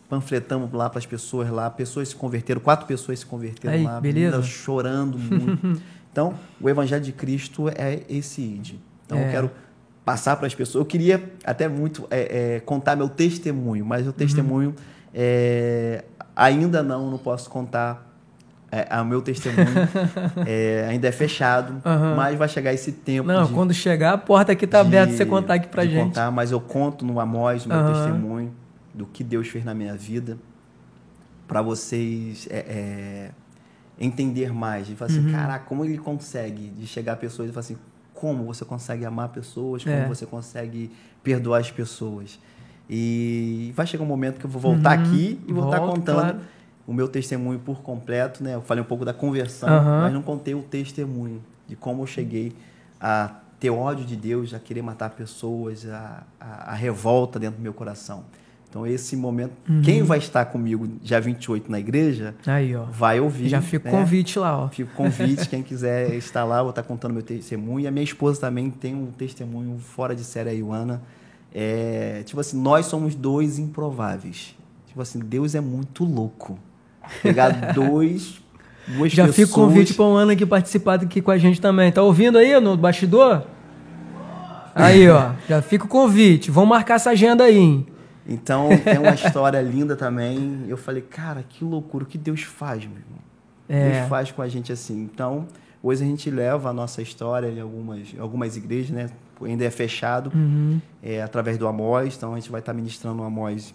[0.09, 3.99] panfletamos lá para as pessoas lá, pessoas se converteram, quatro pessoas se converteram Aí, lá,
[4.01, 4.41] beleza.
[4.43, 5.82] chorando muito.
[6.11, 8.73] então, o evangelho de Cristo é esse id.
[9.05, 9.28] Então, É.
[9.28, 9.51] eu quero
[10.03, 10.82] passar para as pessoas.
[10.82, 14.13] Eu queria até muito é, é, contar meu testemunho, mas o Uhum.
[14.13, 14.76] testemunho
[15.13, 16.03] é,
[16.36, 18.05] ainda não, não posso contar
[18.89, 19.65] é, o meu testemunho.
[20.45, 22.15] É, ainda é fechado, Aham.
[22.15, 23.28] mas vai chegar esse tempo.
[23.28, 25.91] Não, de- quando chegar, a porta aqui tá aberta pra você contar aqui pra de
[25.91, 26.07] gente.
[26.09, 27.93] Contar, mas eu conto no Amós, meu Aham.
[27.93, 28.53] testemunho
[28.93, 30.38] do que Deus fez na minha vida,
[31.47, 33.32] para vocês é, é,
[33.99, 34.88] entender mais.
[34.88, 35.17] De falar Uhum.
[35.19, 37.78] assim, caraca, como ele consegue de chegar a pessoas e falar assim,
[38.13, 40.07] como você consegue amar pessoas, como É.
[40.07, 40.91] você consegue
[41.23, 42.39] perdoar as pessoas.
[42.89, 45.88] E vai chegar um momento que eu vou voltar aqui e vou estar Uhum.
[45.89, 46.38] Contando claro.
[46.88, 48.56] O meu testemunho por completo, né?
[48.56, 50.02] Eu falei um pouco da conversão, Aham.
[50.02, 52.54] mas não contei o testemunho de como eu cheguei
[53.02, 57.64] a ter ódio de Deus, a querer matar pessoas, a, a, a revolta dentro do
[57.64, 58.24] meu coração.
[58.70, 59.82] Então, esse momento, Uhum.
[59.82, 62.84] quem vai estar comigo dia 28 na igreja, Aí, ó.
[62.84, 63.48] vai ouvir.
[63.48, 63.98] Já fica o né?
[64.00, 64.68] convite lá, ó.
[64.68, 67.80] Fica o convite, quem quiser estar lá, vou estar contando meu testemunho.
[67.86, 71.02] E a minha esposa também tem um testemunho fora de série, a Ioana.
[71.54, 74.54] É, tipo assim, nós somos dois improváveis.
[74.88, 76.60] Tipo assim, Deus é muito louco.
[77.22, 78.41] Pegar dois,
[78.88, 79.47] duas Já pessoas...
[79.47, 81.91] fica o convite pra um ano aqui participar aqui com a gente também.
[81.91, 83.43] Tá ouvindo aí no bastidor?
[84.74, 85.32] Aí, ó.
[85.47, 86.51] Já fica o convite.
[86.51, 87.88] Vamos marcar essa agenda aí, hein?
[88.28, 90.66] Então, tem uma história linda também.
[90.68, 93.20] Eu falei, cara, que loucura, o que Deus faz, meu irmão?
[93.70, 93.97] É.
[93.99, 95.01] Deus faz com a gente assim.
[95.03, 95.45] Então,
[95.82, 99.10] hoje a gente leva a nossa história em algumas, algumas igrejas, né?
[99.41, 100.80] Ainda é fechado, Uhum.
[101.03, 102.16] é, através do Amós.
[102.18, 103.74] Então, a gente vai estar ministrando o Amós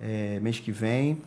[0.00, 1.18] é, mês que vem.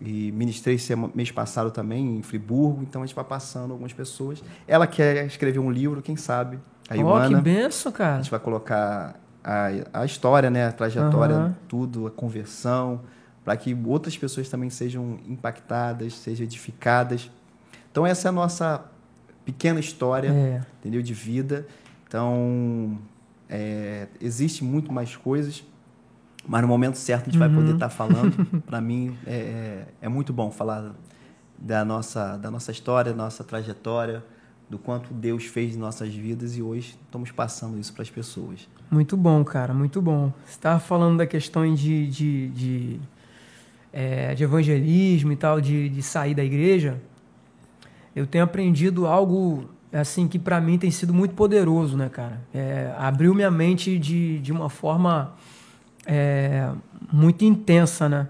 [0.00, 0.78] E ministrei
[1.14, 2.82] mês passado também em Friburgo.
[2.82, 4.42] Então, a gente vai passando algumas pessoas.
[4.68, 6.58] Ela quer escrever um livro, quem sabe?
[6.88, 7.40] A Ó, que Ioana.
[7.40, 8.16] benção, A cara.
[8.22, 9.68] gente vai colocar a,
[10.00, 11.56] a história, né, a trajetória, Aham.
[11.68, 13.00] tudo, a conversão,
[13.44, 17.30] para que outras pessoas também sejam impactadas, sejam edificadas.
[17.90, 18.84] Então essa é a nossa
[19.44, 20.60] pequena história, é.
[20.80, 21.00] entendeu?
[21.00, 21.66] De vida.
[22.08, 22.98] Então,
[23.48, 25.64] é, existe muito mais coisas,
[26.46, 27.48] mas no momento certo a gente uhum.
[27.48, 28.46] vai poder estar tá falando.
[28.66, 30.94] Para mim, é, é, é muito bom falar
[31.58, 34.24] da nossa, da nossa história, da nossa trajetória,
[34.68, 38.68] do quanto Deus fez em nossas vidas e hoje estamos passando isso para as pessoas.
[38.90, 40.32] Muito bom, cara, muito bom.
[40.44, 43.00] Você estava falando da questão de, de, de,
[43.92, 47.00] é, de evangelismo e tal, de, de sair da igreja.
[48.14, 52.40] Eu tenho aprendido algo assim que para mim tem sido muito poderoso, né, cara?
[52.52, 55.34] É, abriu minha mente de, de uma forma
[56.06, 56.70] é,
[57.12, 58.28] muito intensa, né?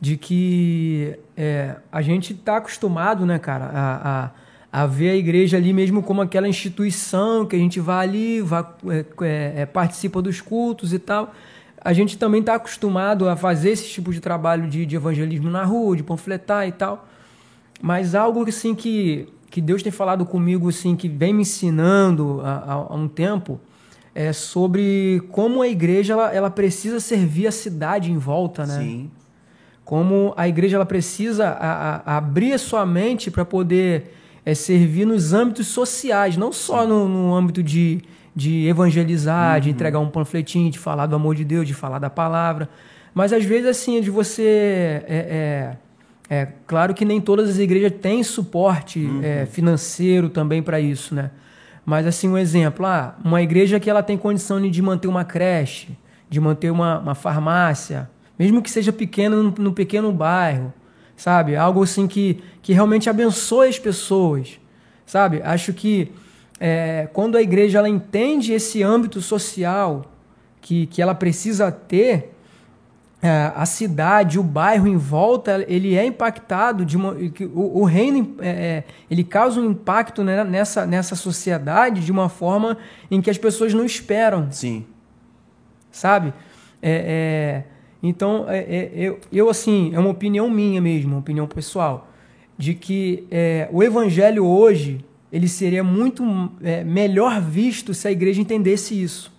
[0.00, 4.30] De que é, a gente está acostumado, né, cara, a, a
[4.72, 8.64] a ver a igreja ali mesmo como aquela instituição que a gente vai ali, vai,
[8.88, 11.34] é, é, é participa dos cultos e tal.
[11.84, 15.64] A gente também está acostumado a fazer esse tipo de trabalho de, de, evangelismo na
[15.64, 17.06] rua, de panfletar e tal.
[17.82, 22.72] Mas algo assim que, que Deus tem falado comigo, assim, que vem me ensinando há,
[22.72, 23.60] há um tempo,
[24.14, 28.78] é sobre como a igreja ela, ela precisa servir a cidade em volta, né?
[28.78, 29.10] Sim.
[29.84, 34.12] Como a igreja ela precisa a, a abrir a sua mente para poder
[34.44, 38.02] é servir nos âmbitos sociais, não só no, no âmbito de,
[38.34, 39.60] de evangelizar, uhum.
[39.60, 42.68] de entregar um panfletinho, de falar do amor de Deus, de falar da palavra.
[43.14, 45.02] Mas às vezes, assim, de você.
[45.06, 45.76] É,
[46.28, 49.20] é, é claro que nem todas as igrejas têm suporte uhum.
[49.22, 51.30] é, financeiro também para isso, né?
[51.84, 55.96] Mas, assim, um exemplo: ah, uma igreja que ela tem condição de manter uma creche,
[56.28, 60.72] de manter uma, uma farmácia, mesmo que seja pequena, no, no pequeno bairro
[61.22, 61.54] sabe?
[61.54, 64.58] Algo assim que, que realmente abençoe as pessoas,
[65.06, 65.40] sabe?
[65.42, 66.10] Acho que
[66.58, 70.04] é, quando a igreja ela entende esse âmbito social
[70.60, 72.31] que, que ela precisa ter,
[73.54, 77.12] a cidade, o bairro em volta, ele é impactado de uma,
[77.54, 82.28] o, o reino é, é, ele causa um impacto né, nessa, nessa sociedade de uma
[82.28, 82.76] forma
[83.08, 84.50] em que as pessoas não esperam.
[84.50, 84.84] Sim.
[85.90, 86.34] Sabe?
[86.82, 91.46] É, é então, é, é, eu, eu, assim, é uma opinião minha mesmo, uma opinião
[91.46, 92.10] pessoal,
[92.58, 96.24] de que é, o evangelho hoje ele seria muito
[96.60, 99.32] é, melhor visto se a igreja entendesse isso.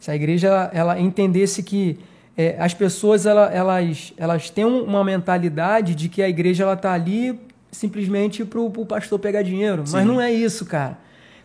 [0.00, 1.96] Se a igreja ela entendesse que
[2.36, 7.40] é, as pessoas ela, elas, elas têm uma mentalidade de que a igreja está ali
[7.70, 9.86] simplesmente para o pastor pegar dinheiro.
[9.86, 9.92] Sim.
[9.94, 10.98] Mas não é isso, cara.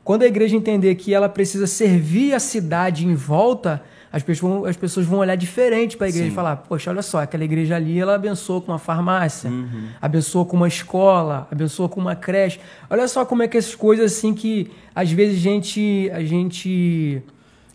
[0.03, 4.65] Quando a igreja entender que ela precisa servir a cidade em volta, as pessoas, vão,
[4.65, 6.31] as pessoas vão olhar diferente para a igreja Sim.
[6.31, 9.87] e falar: Poxa, olha só, aquela igreja ali ela abençoou com uma farmácia, uhum.
[10.01, 12.59] abençoou com uma escola, abençoou com uma creche.
[12.89, 16.11] Olha só como é que essas coisas assim que às vezes a gente.
[16.13, 17.21] A gente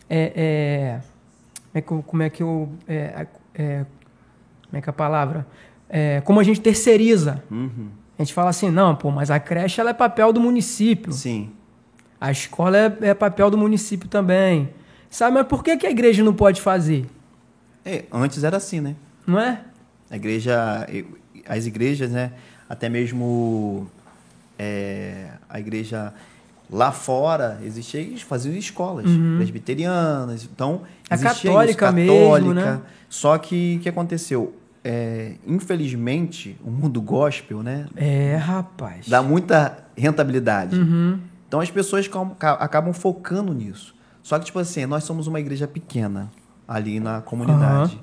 [0.09, 0.99] é, é,
[1.81, 2.69] como é que eu.
[2.87, 3.85] É, é,
[4.65, 5.47] como é que é a palavra?
[5.89, 7.43] É, como a gente terceiriza.
[7.49, 7.89] Uhum.
[8.17, 11.13] A gente fala assim, não, pô, mas a creche ela é papel do município.
[11.13, 11.51] Sim.
[12.19, 14.69] A escola é, é papel do município também.
[15.09, 17.05] Sabe, mas por que, que a igreja não pode fazer?
[17.85, 18.95] É, antes era assim, né?
[19.25, 19.61] Não é?
[20.09, 20.87] A igreja,
[21.47, 22.33] as igrejas, né?
[22.67, 23.87] Até mesmo
[24.57, 26.13] é, a igreja
[26.69, 29.37] lá fora existia, faziam escolas uhum.
[29.37, 32.81] presbiterianas, então a católica, isso, mesmo, né?
[33.09, 34.53] Só que o que aconteceu?
[34.83, 37.87] É, infelizmente, o mundo gospel, né?
[37.95, 39.07] É, rapaz.
[39.07, 40.77] Dá muita rentabilidade.
[40.77, 41.19] Uhum.
[41.47, 42.09] Então as pessoas
[42.59, 43.95] acabam focando nisso.
[44.21, 46.29] Só que, tipo assim, nós somos uma igreja pequena
[46.67, 47.95] ali na comunidade.
[47.95, 48.01] Uhum.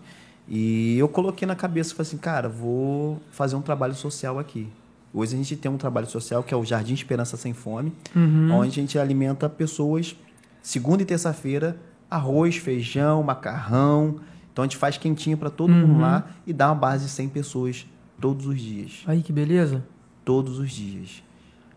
[0.49, 4.69] E eu coloquei na cabeça, falei assim, cara, vou fazer um trabalho social aqui.
[5.15, 8.51] Hoje a gente tem um trabalho social que é o Jardim Esperança Sem Fome, uhum.
[8.51, 10.17] onde a gente alimenta pessoas
[10.61, 11.79] segunda e terça-feira,
[12.11, 14.17] arroz, feijão, macarrão.
[14.53, 15.87] Então a gente faz quentinho para todo uhum.
[15.87, 17.87] mundo lá e dá uma base de 100 pessoas
[18.21, 19.05] todos os dias.
[19.07, 19.85] Aí que beleza.
[20.25, 21.23] Todos os dias.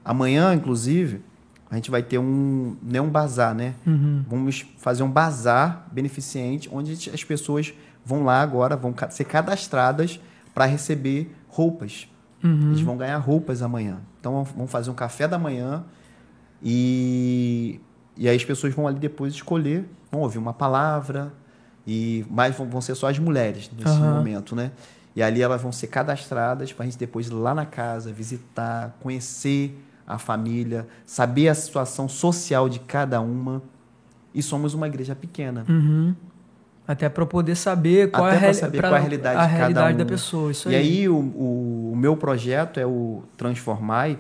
[0.04, 1.22] Amanhã, inclusive,
[1.70, 3.76] a gente vai ter um, né, um bazar, né?
[3.86, 4.24] Uhum.
[4.28, 7.72] Vamos fazer um bazar beneficente, onde as pessoas
[8.04, 10.20] vão lá agora, vão ser cadastradas
[10.56, 12.08] para receber roupas.
[12.44, 12.70] Uhum.
[12.70, 14.00] Eles vão ganhar roupas amanhã.
[14.20, 15.84] Então, vão fazer um café da manhã
[16.62, 17.80] e,
[18.16, 21.32] e aí as pessoas vão ali depois escolher, vão ouvir uma palavra,
[21.86, 24.16] e mais vão, vão ser só as mulheres nesse uhum.
[24.16, 24.72] momento, né?
[25.16, 28.96] E ali elas vão ser cadastradas para a gente depois ir lá na casa, visitar,
[29.00, 33.62] conhecer a família, saber a situação social de cada uma.
[34.34, 35.66] E somos uma igreja pequena.
[35.68, 36.14] Uhum.
[36.88, 39.54] Até para poder saber qual, Até é, a, saber qual é a realidade, a de,
[39.54, 39.98] realidade um.
[39.98, 40.52] da pessoa.
[40.52, 44.18] Isso e aí, aí o, o, o, meu projeto é o Transformai,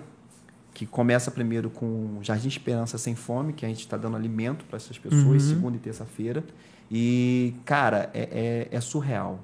[0.73, 4.75] que começa primeiro com Jardim Esperança Sem Fome, que a gente está dando alimento para
[4.75, 5.49] essas pessoas, uhum.
[5.49, 6.43] segunda e terça-feira.
[6.91, 9.39] E, cara, é, é, é, surreal.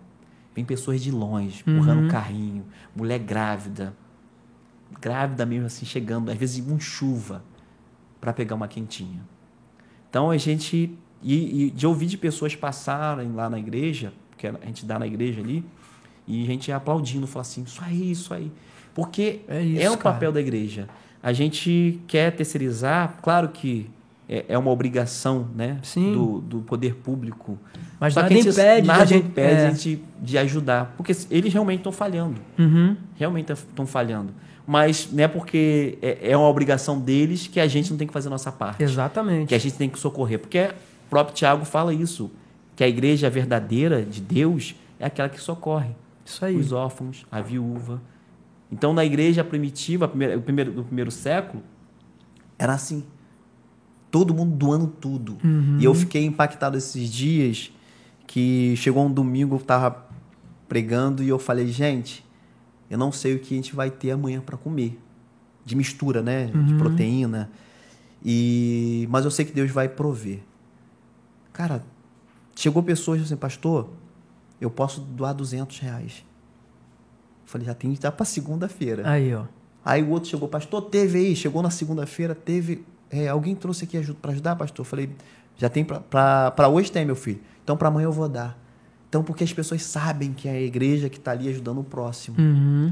[0.53, 2.09] Vem pessoas de longe, empurrando uhum.
[2.09, 2.65] carrinho,
[2.95, 3.93] mulher grávida,
[5.01, 7.43] grávida mesmo, assim, chegando, às vezes com chuva,
[8.19, 9.21] para pegar uma quentinha.
[10.09, 10.95] Então a gente.
[11.23, 15.07] E, e, de ouvir de pessoas passarem lá na igreja, que a gente dá na
[15.07, 15.63] igreja ali,
[16.27, 18.51] e a gente aplaudindo, falar assim: isso aí, isso aí.
[18.93, 20.87] Porque é, isso, é o papel da igreja.
[21.21, 23.89] A gente quer terceirizar, claro que
[24.27, 27.57] é, é uma obrigação né, do, do poder público.
[27.99, 29.67] Mas Só nada gente, impede, nada gente, impede é.
[29.67, 30.93] a gente de ajudar.
[30.97, 32.39] Porque eles realmente estão falhando.
[32.57, 32.95] Uhum.
[33.15, 34.33] Realmente estão falhando.
[34.65, 38.13] Mas não é porque é, é uma obrigação deles que a gente não tem que
[38.13, 38.81] fazer a nossa parte.
[38.81, 39.49] Exatamente.
[39.49, 40.39] Que a gente tem que socorrer.
[40.39, 40.69] Porque
[41.13, 42.31] próprio Tiago fala isso.
[42.75, 45.91] Que a igreja verdadeira de Deus é aquela que socorre.
[46.25, 46.55] Isso aí.
[46.57, 48.01] Os órfãos, a viúva.
[48.71, 51.61] Então, na igreja primitiva, o primeiro, do primeiro século,
[52.57, 53.03] era assim
[54.09, 55.37] todo mundo doando tudo.
[55.43, 55.77] Uhum.
[55.79, 57.71] E eu fiquei impactado esses dias
[58.25, 60.07] que chegou um domingo, eu tava
[60.67, 62.25] pregando e eu falei, gente,
[62.89, 64.99] eu não sei o que a gente vai ter amanhã para comer.
[65.65, 66.51] De mistura, né?
[66.53, 66.65] Uhum.
[66.65, 67.49] De proteína.
[68.23, 70.39] E mas eu sei que Deus vai prover.
[71.53, 71.83] Cara,
[72.55, 73.89] chegou pessoas assim, pastor,
[74.59, 76.25] eu posso doar 200 reais.
[77.43, 79.07] Eu falei, já tem que dar para segunda-feira.
[79.07, 79.45] Aí, ó.
[79.85, 81.35] Aí o outro chegou, pastor, teve aí.
[81.35, 82.83] Chegou na segunda-feira, teve
[83.13, 84.83] é, alguém trouxe aqui para ajudar, pastor?
[84.83, 85.11] Eu falei,
[85.55, 87.39] já tem para hoje tem, meu filho.
[87.63, 88.57] Então para amanhã eu vou dar.
[89.07, 92.37] Então porque as pessoas sabem que é a igreja que está ali ajudando o próximo.
[92.39, 92.91] Uhum.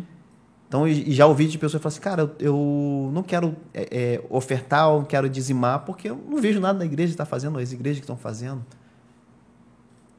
[0.71, 4.21] Então, e já ouvi de pessoas falar assim, cara, eu, eu não quero é, é,
[4.29, 7.73] ofertar, eu não quero dizimar, porque eu não vejo nada na igreja está fazendo, as
[7.73, 8.63] igrejas que estão fazendo.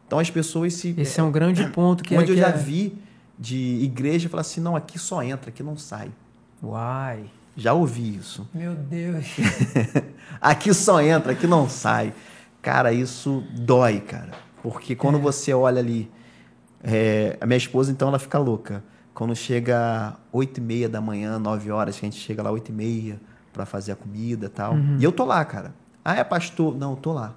[0.06, 0.94] Então as pessoas se.
[0.98, 2.52] Esse é um grande ponto que Onde é, eu já é...
[2.52, 2.98] vi
[3.38, 6.10] de igreja falar assim, não, aqui só entra, aqui não sai.
[6.62, 7.24] Uai.
[7.56, 8.46] Já ouvi isso.
[8.52, 9.24] Meu Deus.
[10.38, 12.12] aqui só entra, aqui não sai.
[12.60, 14.32] Cara, isso dói, cara.
[14.62, 15.20] Porque quando é.
[15.22, 16.10] você olha ali.
[16.84, 18.84] É, a minha esposa, então, ela fica louca.
[19.14, 22.70] Quando chega oito e meia da manhã, nove horas, que a gente chega lá oito
[22.70, 23.20] e meia
[23.52, 24.74] para fazer a comida e tal.
[24.74, 24.96] Uhum.
[24.98, 25.74] E eu tô lá, cara.
[26.04, 26.76] Ah, é pastor?
[26.76, 27.34] Não, tô lá.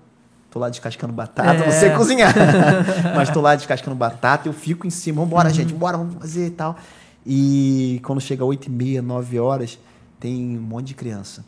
[0.50, 1.66] Tô lá descascando batata, é.
[1.66, 2.34] não sei cozinhar.
[3.14, 5.22] Mas tô lá descascando batata, eu fico em cima.
[5.22, 5.54] Vambora, uhum.
[5.54, 6.78] gente, vambora, vamos fazer e tal.
[7.26, 9.78] E quando chega oito e meia, nove horas,
[10.18, 11.44] tem um monte de criança.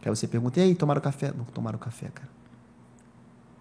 [0.00, 1.32] Que aí você pergunta, e aí, tomaram café?
[1.36, 2.28] Não tomaram café, cara.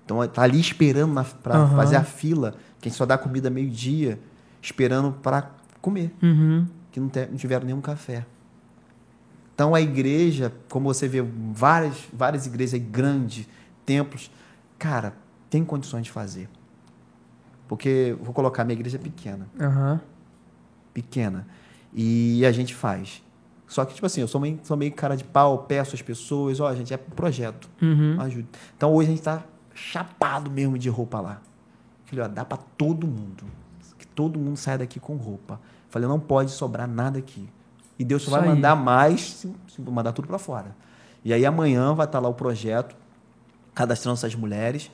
[0.06, 1.76] Então tá ali esperando para uhum.
[1.76, 4.18] fazer a fila, que a gente só dá comida meio-dia,
[4.62, 5.52] esperando para
[5.82, 6.14] comer.
[6.22, 6.68] Uhum.
[6.92, 8.26] Que não, te, não tiveram nenhum café.
[9.54, 13.48] Então a igreja, como você vê várias, várias igrejas grandes,
[13.86, 14.30] templos,
[14.78, 15.14] cara,
[15.50, 16.48] tem condições de fazer.
[17.68, 19.48] Porque, vou colocar, minha igreja é pequena.
[19.60, 20.00] Uhum.
[20.94, 21.48] Pequena.
[21.94, 23.24] E a gente faz.
[23.68, 26.60] Só que, tipo assim, eu sou meio, sou meio cara de pau, peço às pessoas,
[26.60, 27.70] ó, oh, gente, é projeto.
[27.82, 28.20] Uhum.
[28.22, 28.48] Ajuda.
[28.78, 31.42] Então hoje a gente tá chapado mesmo de roupa lá.
[32.06, 33.44] Falei, ó, dá para todo mundo.
[34.18, 35.62] Todo mundo saia daqui com roupa.
[35.90, 37.48] Falei, não pode sobrar nada aqui.
[38.00, 38.56] E Deus só Isso vai aí.
[38.56, 39.46] mandar mais
[39.78, 40.76] mandar tudo para fora.
[41.24, 42.96] E aí amanhã vai estar tá lá o projeto,
[43.76, 44.90] cadastrando essas mulheres,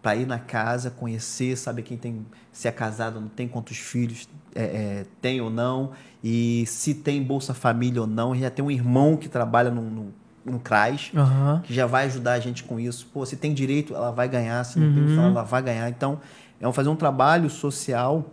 [0.00, 4.26] para ir na casa, conhecer, saber quem tem, se é casado, não tem, quantos filhos
[4.54, 5.90] é, é, tem ou não,
[6.24, 8.34] e se tem Bolsa Família ou não.
[8.34, 10.14] Já tem um irmão que trabalha no, no,
[10.46, 11.60] no CRAS, uhum.
[11.60, 13.06] que já vai ajudar a gente com isso.
[13.12, 14.94] Pô, se tem direito, ela vai ganhar, se não uhum.
[14.94, 15.90] tem, ela vai ganhar.
[15.90, 16.18] Então,
[16.58, 18.24] é fazer um trabalho social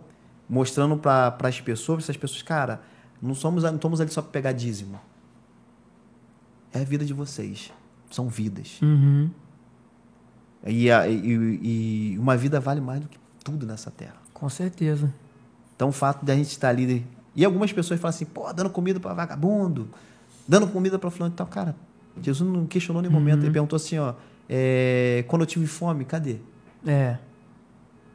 [0.50, 2.82] mostrando para as pessoas, essas pessoas, cara,
[3.22, 5.00] não somos, não estamos ali só para pegar dízimo.
[6.72, 7.72] É a vida de vocês.
[8.10, 8.80] São vidas.
[8.82, 9.30] Uhum.
[10.66, 14.16] E, a, e, e, uma vida vale mais do que tudo nessa terra.
[14.34, 15.12] Com certeza.
[15.76, 17.06] Então o fato de a gente estar ali.
[17.36, 19.88] E algumas pessoas falam assim, pô, dando comida para vagabundo,
[20.48, 21.46] dando comida para fulano e tal.
[21.46, 21.76] Cara,
[22.20, 23.20] Jesus não questionou nenhum uhum.
[23.20, 23.44] momento.
[23.44, 24.14] Ele perguntou assim, ó,
[24.48, 26.38] é, quando eu tive fome, cadê?
[26.84, 27.18] É.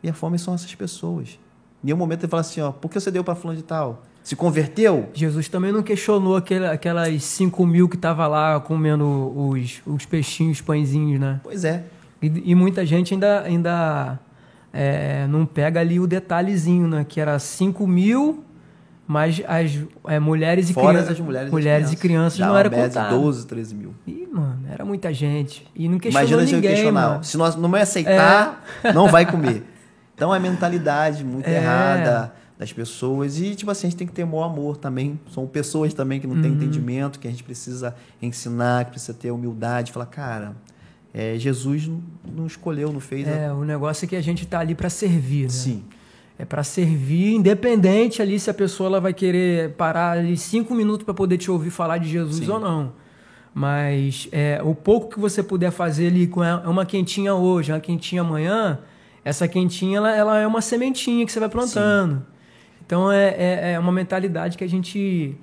[0.04, 1.40] E a fome são essas pessoas.
[1.86, 4.02] Em nenhum momento ele fala assim, ó, por que você deu para fulano de tal?
[4.24, 5.08] Se converteu?
[5.14, 10.62] Jesus também não questionou aquele, aquelas 5 mil que tava lá comendo os, os peixinhos,
[10.62, 11.40] pãezinhos, né?
[11.44, 11.84] Pois é.
[12.20, 14.20] E, e muita gente ainda, ainda
[14.74, 17.06] é, não pega ali o detalhezinho, né?
[17.08, 18.44] Que era 5 mil,
[19.06, 19.78] mas as
[20.08, 21.20] é, mulheres e crianças.
[21.20, 23.16] mulheres, mulheres e crianças não era contado.
[23.16, 23.94] 12, 13 mil.
[24.08, 25.68] Ih, mano, era muita gente.
[25.76, 27.10] E não questionou Imagina ninguém, se eu questionar.
[27.10, 27.24] mano.
[27.24, 28.92] Se nós não vai aceitar, é.
[28.92, 29.64] não vai comer.
[30.16, 31.58] Então é mentalidade muito é.
[31.58, 33.40] errada das pessoas.
[33.40, 35.20] E, tipo assim, a gente tem que ter o amor também.
[35.30, 36.58] São pessoas também que não têm uhum.
[36.58, 39.92] entendimento, que a gente precisa ensinar, que precisa ter humildade.
[39.92, 40.56] Falar, cara,
[41.14, 41.92] é, Jesus
[42.26, 43.28] não escolheu, não fez.
[43.28, 45.50] É, o negócio é que a gente está ali para servir, né?
[45.50, 45.84] Sim.
[46.38, 51.06] É para servir, independente ali se a pessoa ela vai querer parar ali cinco minutos
[51.06, 52.52] para poder te ouvir falar de Jesus Sim.
[52.52, 52.92] ou não.
[53.54, 58.22] Mas é, o pouco que você puder fazer ali com uma quentinha hoje, uma quentinha
[58.22, 58.80] amanhã,
[59.26, 62.18] essa quentinha ela, ela é uma sementinha que você vai plantando.
[62.18, 62.22] Sim.
[62.86, 65.36] Então é, é, é, uma mentalidade que a gente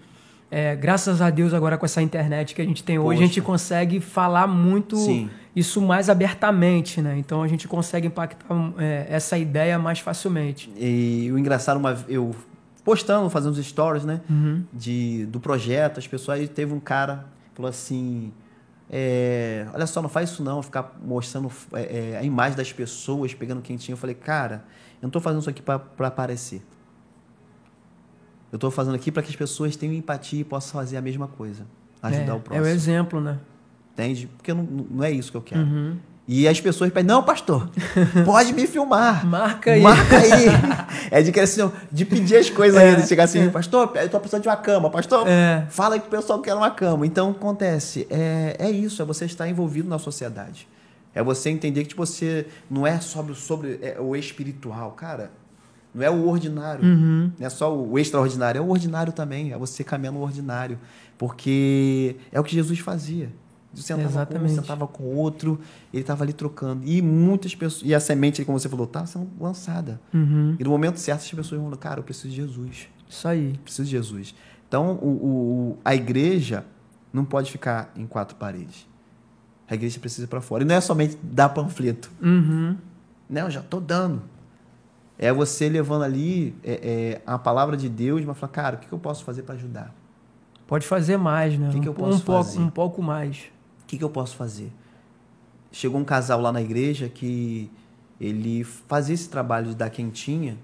[0.51, 3.24] é, graças a Deus, agora com essa internet que a gente tem hoje, Poxa.
[3.24, 5.28] a gente consegue falar muito Sim.
[5.57, 7.16] isso mais abertamente, né?
[7.18, 8.47] Então a gente consegue impactar
[8.78, 10.70] é, essa ideia mais facilmente.
[10.76, 12.37] E o engraçado, uma, eu
[12.85, 14.20] postando, fazendo os stories, né?
[14.30, 14.62] Uhum.
[14.72, 16.39] De, do projeto, as pessoas.
[16.39, 18.33] Aí teve um cara falou assim.
[18.95, 23.32] É, olha só, não faz isso não, ficar mostrando é, é a imagem das pessoas,
[23.32, 23.95] pegando quem tinha.
[23.95, 24.64] Eu falei, cara,
[24.97, 26.62] eu não estou fazendo isso aqui para aparecer.
[28.53, 31.26] Eu estou fazendo aqui para que as pessoas tenham empatia e possam fazer a mesma
[31.26, 31.66] coisa.
[32.03, 32.66] Ajudar é, o próximo.
[32.66, 33.40] É o exemplo, né?
[33.95, 34.26] Entende?
[34.26, 35.62] Porque não, não é isso que eu quero.
[35.62, 35.97] Uhum.
[36.27, 37.68] E as pessoas pedem, não, pastor,
[38.25, 39.27] pode me filmar.
[39.27, 39.83] Marca aí.
[39.83, 40.45] Marca aí.
[41.11, 43.49] é de, assim, de pedir as coisas é, ainda, de chegar assim, é.
[43.49, 45.66] pastor, eu tô precisando de uma cama, pastor, é.
[45.68, 47.05] fala aí que o pessoal quer uma cama.
[47.05, 50.68] Então, acontece, é, é isso, é você estar envolvido na sociedade.
[51.14, 55.31] É você entender que tipo, você não é sobre, sobre é, o espiritual, cara.
[55.95, 56.85] Não é o ordinário.
[56.85, 57.31] Uhum.
[57.39, 59.53] Não é só o extraordinário, é o ordinário também.
[59.53, 60.79] É você caminhar no ordinário.
[61.18, 63.31] Porque é o que Jesus fazia.
[63.75, 64.45] Sentava Exatamente.
[64.45, 65.61] com um, sentava com outro,
[65.93, 66.85] ele estava ali trocando.
[66.87, 67.83] E muitas pessoas.
[67.85, 70.01] E a semente, como você falou, está sendo lançada.
[70.12, 70.57] Uhum.
[70.59, 72.89] E no momento certo, as pessoas vão falar, cara, eu preciso de Jesus.
[73.09, 73.59] Isso aí.
[73.64, 74.35] preciso de Jesus.
[74.68, 76.64] Então, o, o, a igreja
[77.12, 78.87] não pode ficar em quatro paredes.
[79.68, 80.64] A igreja precisa ir para fora.
[80.64, 82.11] E não é somente dar panfleto.
[82.23, 82.77] Uhum.
[83.29, 84.23] Não, já estou dando.
[85.18, 88.93] É você levando ali é, é, a palavra de Deus, mas falar, cara, o que
[88.93, 89.95] eu posso fazer para ajudar?
[90.66, 91.68] Pode fazer mais, né?
[91.68, 92.57] O que, que eu posso um fazer?
[92.57, 93.53] Pouco, um pouco mais.
[93.93, 94.72] O que, que eu posso fazer?
[95.70, 97.70] Chegou um casal lá na igreja que
[98.18, 100.57] ele fazia esse trabalho de dar quentinha,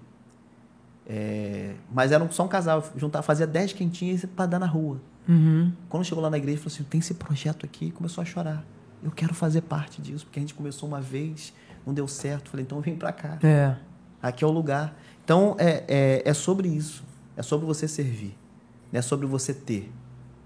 [1.07, 5.01] é, mas era só um casal, juntar, fazia 10 quentinhas para dar na rua.
[5.29, 5.73] Uhum.
[5.89, 8.65] Quando chegou lá na igreja, falou assim: tem esse projeto aqui, e começou a chorar.
[9.03, 11.53] Eu quero fazer parte disso, porque a gente começou uma vez,
[11.87, 12.51] não deu certo.
[12.51, 13.39] Falei, então vem para cá.
[13.43, 13.77] É.
[14.23, 14.97] Aqui é o lugar.
[15.25, 17.05] Então, é, é, é sobre isso.
[17.37, 18.37] É sobre você servir.
[18.93, 19.93] É sobre você ter.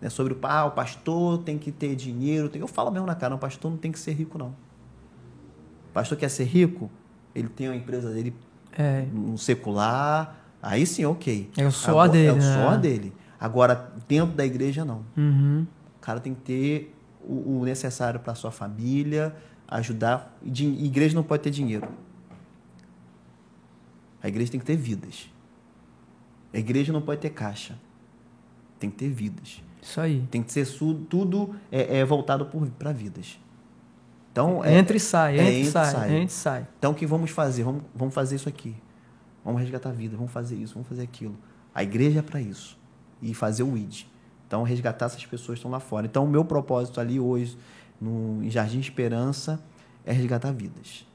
[0.03, 2.49] Não é sobre ah, o pastor tem que ter dinheiro.
[2.49, 2.61] Tem...
[2.61, 4.49] Eu falo mesmo na cara, o pastor não tem que ser rico, não.
[4.49, 6.91] O pastor quer ser rico,
[7.33, 8.35] ele tem uma empresa dele
[8.77, 9.07] é.
[9.15, 10.37] um secular.
[10.61, 11.49] Aí sim, ok.
[11.57, 12.27] É o suor dele.
[12.27, 12.79] É o né?
[12.79, 13.13] dele.
[13.39, 15.05] Agora, dentro da igreja, não.
[15.17, 15.67] Uhum.
[15.99, 19.37] O cara tem que ter o, o necessário para sua família,
[19.69, 20.37] ajudar.
[20.45, 21.87] Igreja não pode ter dinheiro.
[24.21, 25.31] A igreja tem que ter vidas.
[26.53, 27.79] A igreja não pode ter caixa.
[28.83, 29.62] Tem que ter vidas.
[29.80, 30.26] Isso aí.
[30.28, 30.66] Tem que ser
[31.09, 33.39] tudo é, é voltado para vidas.
[34.33, 36.66] Então, é, entra e sai, entra, é, e sai, sai, entra e sai.
[36.78, 37.62] Então, o que vamos fazer?
[37.62, 38.74] Vamos, vamos fazer isso aqui.
[39.45, 41.37] Vamos resgatar a vida, vamos fazer isso, vamos fazer aquilo.
[41.72, 42.76] A igreja é para isso.
[43.20, 44.03] E fazer o ID.
[44.49, 46.07] Então, resgatar essas pessoas que estão lá fora.
[46.07, 47.57] Então, o meu propósito ali hoje,
[48.01, 49.62] no, em Jardim Esperança,
[50.05, 51.07] é resgatar vidas.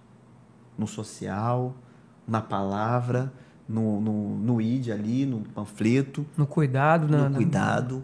[0.78, 1.76] No social,
[2.26, 3.34] na palavra,
[3.68, 6.26] no, no, no id ali, no panfleto.
[6.38, 7.28] No cuidado, né?
[7.28, 8.04] No cuidado.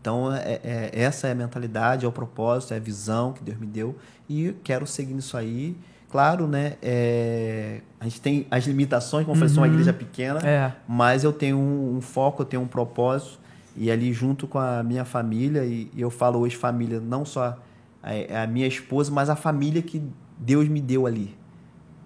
[0.00, 3.58] Então, é, é, essa é a mentalidade, é o propósito, é a visão que Deus
[3.58, 3.96] me deu.
[4.28, 5.76] E quero seguir nisso aí.
[6.10, 6.74] Claro, né?
[6.82, 9.74] É, a gente tem as limitações, como eu falei, sou uma uhum.
[9.74, 10.72] igreja pequena, é.
[10.86, 13.38] mas eu tenho um, um, foco, eu tenho um propósito.
[13.74, 17.58] E ali, junto com a minha família, e, e eu falo hoje família, não só
[18.02, 20.02] a, a minha esposa, mas a família que
[20.36, 21.34] Deus me deu ali.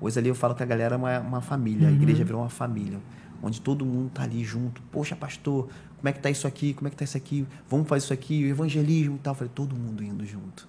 [0.01, 1.94] Hoje ali eu falo que a galera é uma, uma família, uhum.
[1.94, 2.99] a igreja virou uma família,
[3.42, 4.82] onde todo mundo tá ali junto.
[4.92, 6.74] Poxa, pastor, como é que tá isso aqui?
[6.74, 7.47] Como é que tá isso aqui?
[7.68, 9.32] Vamos fazer isso aqui, o evangelismo e tal.
[9.32, 10.68] Eu falei, todo mundo indo junto.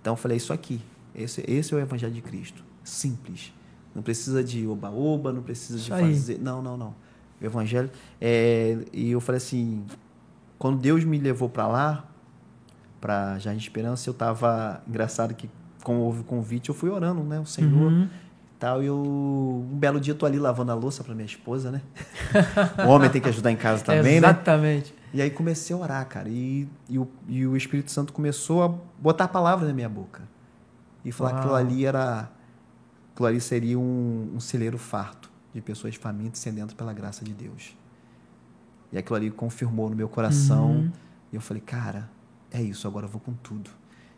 [0.00, 0.82] Então eu falei, isso aqui,
[1.14, 2.64] esse, esse é o evangelho de Cristo.
[2.82, 3.52] Simples.
[3.94, 6.40] Não precisa de oba-oba, não precisa de fazer.
[6.40, 6.94] Não, não, não.
[7.40, 7.90] O evangelho.
[8.20, 8.84] É...
[8.92, 9.84] E eu falei assim,
[10.58, 12.08] quando Deus me levou para lá,
[13.00, 14.82] para Jardim Esperança, eu tava.
[14.88, 15.48] Engraçado que,
[15.84, 17.38] como houve o convite, eu fui orando, né?
[17.38, 17.92] O Senhor.
[17.92, 18.08] Uhum
[18.64, 18.82] tal.
[18.82, 21.82] E eu, um belo dia eu tô ali lavando a louça para minha esposa, né?
[22.86, 24.28] o homem tem que ajudar em casa também, né?
[24.28, 24.92] Exatamente.
[24.92, 24.98] né?
[25.12, 26.28] E aí comecei a orar, cara.
[26.28, 30.22] E, e, o, e o Espírito Santo começou a botar a palavra na minha boca.
[31.04, 31.38] E falar Uau.
[31.38, 32.30] que aquilo ali era.
[33.12, 37.76] Aquilo ali seria um, um celeiro farto de pessoas famintas sedentas pela graça de Deus.
[38.90, 40.70] E aquilo ali confirmou no meu coração.
[40.70, 40.92] Uhum.
[41.32, 42.10] E eu falei, cara,
[42.50, 43.70] é isso, agora eu vou com tudo.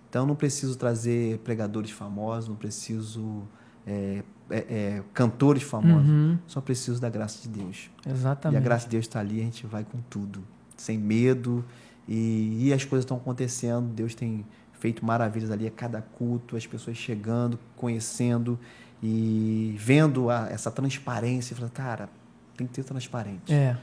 [0.09, 3.43] Então eu não preciso trazer pregadores famosos, não preciso
[3.87, 6.09] é, é, é, cantores famosos.
[6.09, 6.39] Uhum.
[6.47, 7.91] Só preciso da graça de Deus.
[8.07, 8.59] Exatamente.
[8.59, 10.43] E a graça de Deus está ali, a gente vai com tudo,
[10.77, 11.65] sem medo.
[12.09, 13.93] E, e as coisas estão acontecendo.
[13.93, 14.45] Deus tem
[14.75, 18.59] feito maravilhas ali a cada culto, as pessoas chegando, conhecendo
[19.03, 21.57] e vendo a, essa transparência.
[21.57, 22.09] Falando, cara,
[22.57, 23.53] tem que ter transparente.
[23.53, 23.77] É.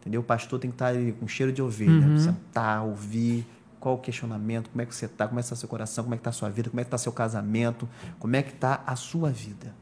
[0.00, 0.20] Entendeu?
[0.20, 2.18] O pastor tem que estar ali com cheiro de ovelha, uhum.
[2.18, 3.44] sentar, ouvir,
[3.80, 6.14] qual o questionamento, como é que você está, como é que está seu coração, como
[6.14, 7.88] é que está a sua vida, como é que está seu casamento,
[8.18, 9.74] como é que está a sua vida.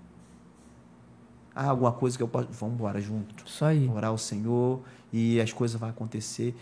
[1.54, 2.48] Ah, alguma coisa que eu posso.
[2.50, 3.44] Vamos embora junto.
[3.46, 3.88] Isso aí.
[3.88, 4.80] Orar ao Senhor
[5.12, 6.54] e as coisas vão acontecer.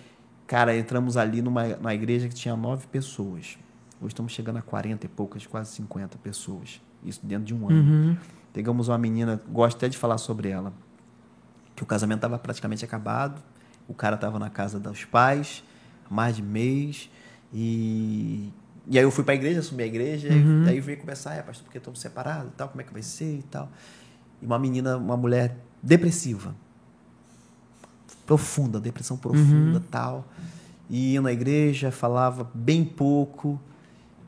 [0.46, 3.58] Cara, entramos ali numa, numa igreja que tinha nove pessoas.
[4.00, 6.80] Hoje estamos chegando a 40 e poucas, quase 50 pessoas.
[7.04, 7.78] Isso dentro de um ano.
[7.78, 8.16] Uhum.
[8.52, 10.72] Pegamos uma menina, gosto até de falar sobre ela,
[11.74, 13.40] que o casamento estava praticamente acabado.
[13.88, 15.64] O cara estava na casa dos pais,
[16.10, 17.08] mais de mês.
[17.52, 18.52] E,
[18.86, 20.28] e aí eu fui para a igreja, assumi a igreja.
[20.28, 20.62] Uhum.
[20.62, 23.02] E daí veio conversar, é, pastor, porque estamos separados e tal, como é que vai
[23.02, 23.70] ser e tal.
[24.42, 26.54] E uma menina, uma mulher depressiva.
[28.26, 29.84] Profunda, depressão profunda Uhum.
[29.90, 30.24] tal.
[30.90, 33.58] E ia na igreja, falava bem pouco.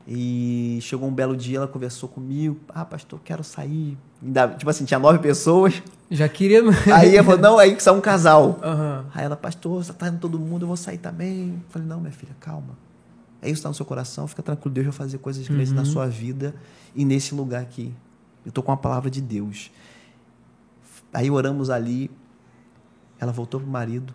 [0.07, 2.57] E chegou um belo dia, ela conversou comigo.
[2.69, 3.97] Ah, pastor, quero sair.
[4.57, 5.81] Tipo assim, tinha nove pessoas.
[6.09, 6.61] Já queria.
[6.93, 8.59] Aí ela falou, não, aí que saiu um casal.
[8.63, 9.05] Aham.
[9.13, 11.49] Aí ela, pastor, você tá indo todo mundo, eu vou sair também.
[11.49, 12.77] Eu falei, não, minha filha, calma.
[13.41, 15.85] É isso que tá no seu coração, fica tranquilo, Deus vai fazer coisas grandes na
[15.85, 16.55] sua vida
[16.95, 17.93] e nesse lugar aqui.
[18.45, 19.69] Eu tô com a palavra de Deus.
[21.15, 22.11] Aí oramos ali,
[23.19, 24.13] ela voltou pro marido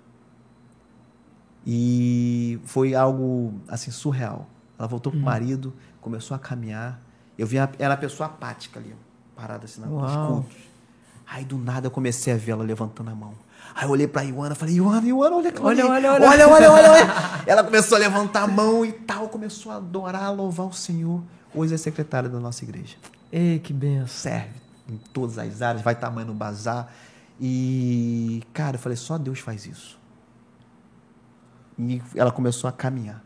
[1.67, 4.47] e foi algo assim surreal.
[4.79, 7.01] Ela voltou pro marido, começou a caminhar.
[7.39, 8.95] Eu vi ela, ela uma pessoa apática ali,
[9.37, 10.57] parada assim na- nos cultos.
[11.27, 13.35] Aí do nada eu comecei a ver ela levantando a mão.
[13.75, 15.61] Aí eu olhei pra Ioana, falei, Ioana, Ioana, olha aqui.
[15.63, 16.27] Olha, olha, olha.
[16.29, 17.07] olha, olha, olha, olha.
[17.47, 21.23] Ela começou a levantar a mão e tal, começou a adorar, a louvar o Senhor.
[21.55, 22.97] Hoje é secretária da nossa igreja.
[23.31, 24.07] Ei, que benção.
[24.09, 24.51] Serve
[24.91, 26.93] em todas as áreas, vai tamanho no bazar.
[27.41, 29.99] E, cara, eu falei, só Deus faz isso.
[31.79, 33.25] E ela começou a caminhar.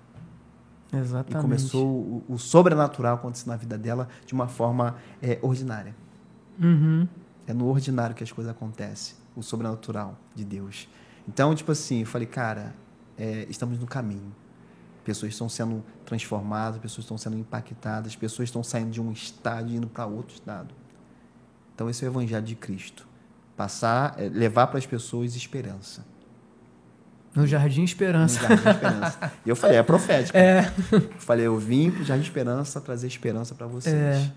[0.92, 1.42] E Exatamente.
[1.42, 5.94] começou o, o sobrenatural acontecer na vida dela de uma forma é, ordinária.
[6.60, 7.08] Uhum.
[7.46, 10.88] É no ordinário que as coisas acontecem, o sobrenatural de Deus.
[11.28, 12.74] Então, tipo assim, eu falei, cara,
[13.18, 14.32] é, estamos no caminho.
[15.04, 19.76] Pessoas estão sendo transformadas, pessoas estão sendo impactadas, pessoas estão saindo de um estado e
[19.76, 20.74] indo para outro estado.
[21.74, 23.06] Então, esse é o evangelho de Cristo.
[23.56, 26.04] Passar, é, levar para as pessoas esperança.
[27.34, 28.40] No Jardim No Esperança.
[28.40, 29.32] Jardim Esperança.
[29.44, 30.36] E eu falei, é profético.
[30.36, 30.72] É.
[30.92, 33.94] Eu falei, eu vim pro Jardim Esperança trazer esperança para vocês.
[33.94, 34.30] É.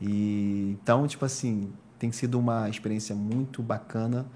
[0.00, 4.26] E então, tipo assim, tem sido uma experiência muito bacana.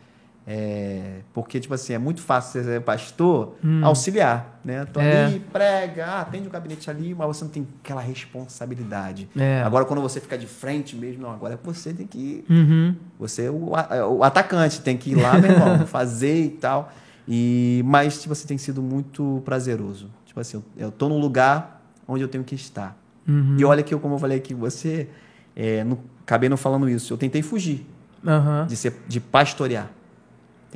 [0.47, 4.85] É, porque, tipo assim, é muito fácil você ser pastor auxiliar, né?
[4.85, 5.03] Tô Hum.
[5.03, 5.25] É.
[5.27, 9.29] ali, prega, ah, atende o gabinete ali, mas você não tem aquela responsabilidade.
[9.37, 9.63] É.
[9.63, 12.95] Agora, quando você fica de frente mesmo, não, agora é você tem que Uhum.
[13.19, 16.93] você é o, é o atacante, tem que ir lá, meu irmão, fazer e tal.
[17.29, 20.09] E, mas, tipo assim, tem sido muito prazeroso.
[20.27, 22.97] Tipo assim, eu, eu tô num lugar onde eu tenho que estar.
[23.27, 23.57] Uhum.
[23.59, 25.09] E olha que eu, como eu falei aqui, você,
[25.57, 27.85] é, não, acabei não falando isso, eu tentei fugir
[28.25, 28.65] Aham.
[28.69, 29.91] de, ser, de pastorear.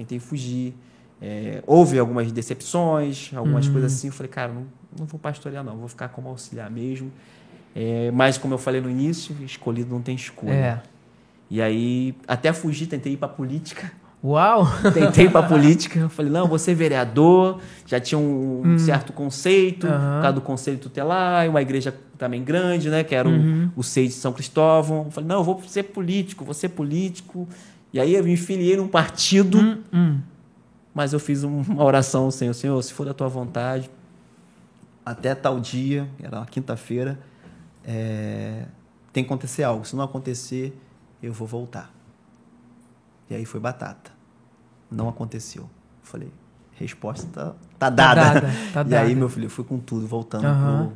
[0.01, 0.75] Tentei fugir.
[1.21, 3.73] É, houve algumas decepções, algumas Uhum.
[3.73, 4.07] coisas assim.
[4.07, 4.65] Eu falei, cara, não,
[4.99, 7.11] não vou pastorear, não, vou ficar como auxiliar mesmo.
[7.77, 10.53] É, mas, como eu falei no início, escolhido não tem escolha.
[10.53, 10.81] É.
[11.51, 13.93] E aí, até fugir, tentei ir para política.
[14.23, 14.67] Uau!
[14.95, 15.99] Tentei ir para política.
[15.99, 17.59] Eu falei, não, ser vereador.
[17.87, 19.91] Já tinha um certo conceito, Hum.
[19.91, 20.17] Aham.
[20.17, 23.03] por causa do conselho tutelar, uma igreja também grande, né?
[23.03, 23.71] Que era o- Uhum.
[23.75, 25.11] o, SEI de São Cristóvão.
[25.11, 27.49] Falei, não, eu vou ser político, vou ser político.
[27.93, 30.21] E aí eu me filiei num partido, Hum, hum.
[30.95, 33.91] mas eu fiz um- uma oração ao Senhor, Senhor, se for da tua vontade,
[35.05, 37.19] até tal dia, era uma quinta-feira,
[37.85, 38.67] é,
[39.13, 39.85] tem que acontecer algo.
[39.85, 40.79] Se não acontecer,
[41.23, 41.93] eu vou voltar.
[43.29, 44.13] E aí foi batata.
[44.91, 45.69] Não aconteceu.
[46.03, 46.33] Falei,
[46.73, 48.21] resposta tá, tá dada.
[48.41, 49.01] dada, tá e dada.
[49.01, 50.93] aí, meu filho, eu fui com tudo, voltando Aham.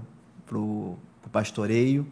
[0.46, 2.06] pro, pro, pro pastoreio.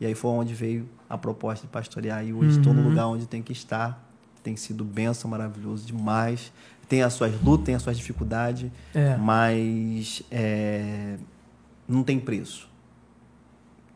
[0.00, 2.24] E aí foi onde veio a proposta de pastorear.
[2.24, 2.82] E hoje estou Uhum.
[2.82, 4.00] no lugar onde tem que estar.
[4.44, 6.52] Tem sido benção, maravilhoso demais.
[6.88, 9.16] Tem as suas lutas, tem as suas dificuldades, É.
[9.16, 11.16] mas é,
[11.88, 12.68] não tem preço.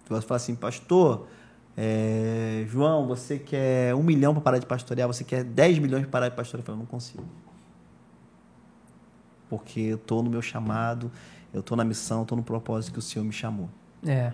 [0.08, 1.28] Você fala assim, pastor,
[1.76, 6.10] é, João, você quer um milhão para parar de pastorear, você quer 10 milhões para
[6.10, 6.62] parar de pastorear?
[6.62, 7.24] Eu falo, não consigo.
[9.50, 11.10] Porque eu estou no meu chamado,
[11.52, 13.68] eu estou na missão, estou no propósito que o Senhor me chamou.
[14.06, 14.32] É.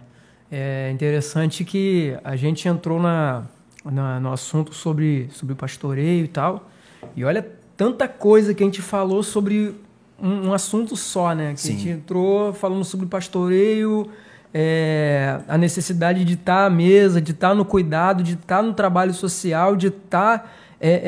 [0.51, 3.45] É interessante que a gente entrou na,
[3.85, 6.69] na- no assunto sobre, sobre pastoreio e tal.
[7.17, 9.75] E olha tanta coisa que a gente falou sobre
[10.21, 11.55] um, um assunto só, né?
[11.55, 11.91] Que a gente Sim.
[11.91, 14.09] entrou falando sobre pastoreio,
[14.53, 19.13] é, a necessidade de estar à mesa, de estar no cuidado, de estar no trabalho
[19.13, 21.01] social, de estar é, é,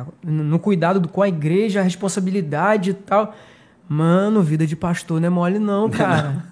[0.00, 3.34] é, no cuidado do- com a igreja, a responsabilidade e tal.
[3.88, 6.44] Mano, vida de pastor não é mole não, cara.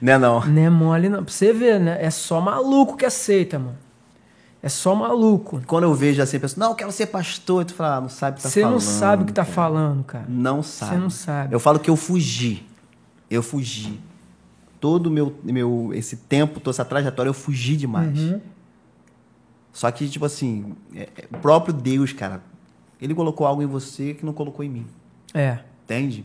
[0.00, 0.44] Né não?
[0.44, 1.24] Não é mole, não.
[1.24, 1.98] Pra você ver, né?
[2.00, 3.76] É só maluco que aceita, mano.
[4.64, 5.60] É só maluco.
[5.66, 8.08] Quando eu vejo assim, a pessoa, não, eu quero ser pastor, tu fala, ah, não
[8.08, 8.72] sabe o que tá Você falando.
[8.72, 10.24] não sabe o que tá falando, cara.
[10.26, 10.96] Não sabe.
[10.96, 11.54] não sabe.
[11.54, 12.66] Eu falo que eu fugi.
[13.30, 14.00] Eu fugi.
[14.80, 18.18] Todo o meu, meu, esse tempo, toda essa trajetória, eu fugi demais.
[18.18, 18.40] Uhum.
[19.70, 22.40] Só que, tipo assim, é- é o próprio Deus, cara,
[23.00, 24.86] ele colocou algo em você que não colocou em mim.
[25.34, 25.58] É.
[25.84, 26.24] Entende?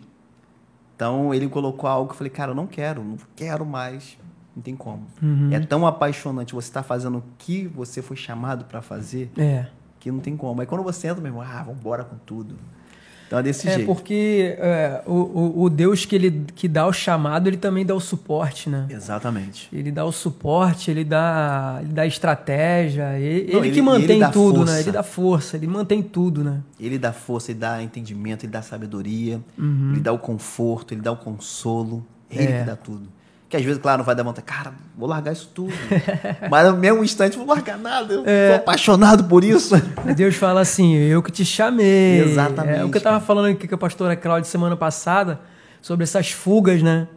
[0.95, 4.17] Então ele colocou algo que eu falei, cara, eu não quero, não quero mais,
[4.59, 5.07] não tem como.
[5.23, 5.49] Uhum.
[5.51, 9.65] É tão apaixonante você estar tá fazendo o que você foi chamado para fazer, é.
[9.99, 10.59] que não tem como.
[10.61, 12.55] Aí quando você entra, meu irmão, ah, vamos embora com tudo.
[13.25, 13.85] Então é desse é jeito.
[13.85, 17.99] Porque é, o, o Deus que ele que dá o chamado, ele também dá o
[17.99, 18.87] suporte, né?
[18.89, 19.69] Exatamente.
[19.71, 24.31] Ele dá o suporte, ele dá, ele dá estratégia, ele, Não, ele que mantém ele
[24.31, 24.73] tudo, força.
[24.73, 24.81] né?
[24.81, 26.61] Ele dá força, ele mantém tudo, né?
[26.79, 29.91] Ele dá força, ele dá entendimento, ele dá sabedoria, Uhum.
[29.91, 32.03] ele dá o conforto, ele dá o consolo.
[32.31, 32.59] Ele É.
[32.59, 33.07] que dá tudo.
[33.49, 34.45] Que às vezes, claro, não vai dar vontade.
[34.45, 35.73] Cara, vou largar isso tudo.
[36.51, 38.13] Mas no mesmo instante, vou largar nada.
[38.13, 38.49] Eu É.
[38.51, 39.75] tô apaixonado por isso.
[40.15, 42.21] Deus fala assim, eu que te chamei.
[42.21, 45.39] Exatamente, É o que eu tava falando aqui com a pastora Cláudia semana passada,
[45.81, 47.07] sobre essas fugas, né?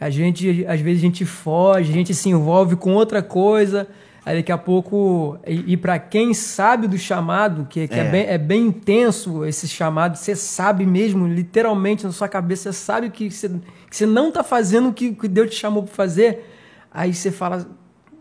[0.00, 3.86] A gente, às vezes a gente foge, a gente se envolve com outra coisa,
[4.24, 8.06] aí daqui a pouco, e, e para quem sabe do chamado, que, que é.
[8.06, 8.10] É.
[8.10, 13.10] bem, é bem intenso esse chamado, você sabe mesmo, literalmente na sua cabeça, você sabe
[13.10, 13.50] que você,
[13.92, 16.50] que você não tá fazendo o que, que Deus te chamou para fazer,
[16.90, 17.68] aí você fala,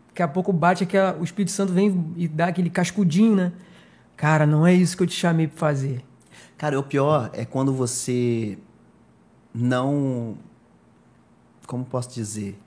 [0.09, 3.53] daqui a pouco bate que o Espírito Santo vem e dá aquele cascudinho, né?
[4.17, 6.03] Cara, não é isso que eu te chamei para fazer.
[6.57, 8.57] Cara, o pior é quando você
[9.55, 10.36] não.
[11.65, 12.59] Como posso dizer?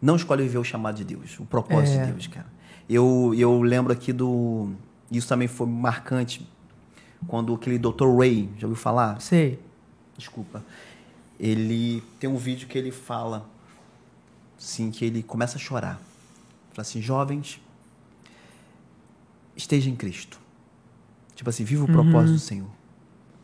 [0.00, 2.06] Não escolhe viver o chamado de Deus, o propósito É.
[2.06, 2.46] de Deus, cara.
[2.88, 4.70] Eu, eu lembro aqui do.
[5.12, 6.48] Isso também foi marcante
[7.26, 8.08] quando aquele Dr.
[8.18, 9.20] Ray, já ouviu falar?
[9.20, 9.60] Sei.
[10.16, 10.64] Desculpa.
[11.38, 13.48] Ele tem um vídeo que ele fala,
[14.58, 16.00] assim, que ele começa a chorar.
[16.70, 17.60] Fala assim, jovens,
[19.56, 20.40] esteja em Cristo.
[21.34, 22.70] Tipo assim, viva o propósito do Senhor.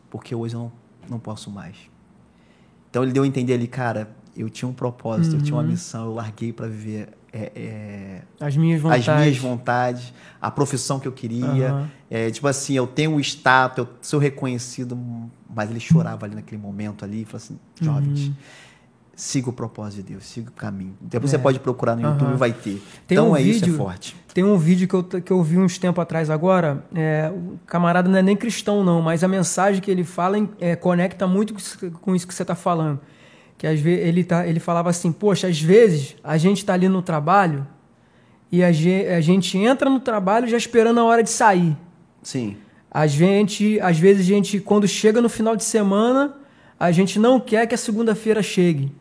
[0.09, 0.71] Porque hoje eu não,
[1.09, 1.77] não posso mais.
[2.89, 6.05] Então ele deu a entender ali, cara, eu tinha um propósito, eu tinha uma missão,
[6.05, 9.07] eu larguei para viver é, é, As minhas vontades.
[9.09, 11.47] as minhas vontades, a profissão que eu queria.
[11.71, 11.89] Aham.
[12.09, 14.97] É, tipo assim, eu tenho um status, eu sou reconhecido,
[15.53, 18.33] mas ele chorava ali naquele momento ali, e falou assim, jovens, Uhum.
[19.15, 20.93] siga o propósito de Deus, siga o caminho.
[20.99, 21.37] Depois É.
[21.37, 22.35] você pode procurar no YouTube, Aham.
[22.37, 22.81] vai ter.
[23.07, 24.15] Tem então um é isso, é vídeo- forte.
[24.33, 26.85] Tem um vídeo que eu, que eu vi uns tempo atrás agora.
[26.95, 30.75] É, o camarada não é nem cristão, não, mas a mensagem que ele fala é,
[30.75, 31.53] conecta muito
[32.01, 32.99] com isso que você está falando.
[33.61, 36.89] Que às vezes ele, tá, ele falava assim, poxa, às vezes a gente está ali
[36.89, 37.67] no trabalho
[38.51, 41.77] e a gente, a gente entra no trabalho já esperando a hora de sair.
[42.23, 42.57] Sim.
[42.89, 46.35] A gente, às vezes a gente, quando chega no final de semana,
[46.79, 48.91] a gente não quer que a segunda-feira chegue.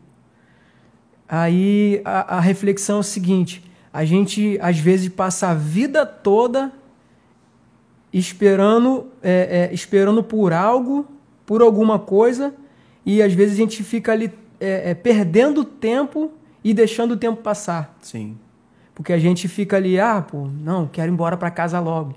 [1.26, 6.70] Aí a, a reflexão é o seguinte: a gente às vezes passa a vida toda
[8.12, 11.08] esperando, é, é, esperando por algo,
[11.46, 12.54] por alguma coisa,
[13.06, 14.30] e às vezes a gente fica ali
[14.60, 16.30] é, é, perdendo tempo
[16.62, 17.96] e deixando o tempo passar.
[18.02, 18.36] Sim.
[18.94, 22.14] Porque a gente fica ali, ah, pô, não, quero ir embora para casa logo.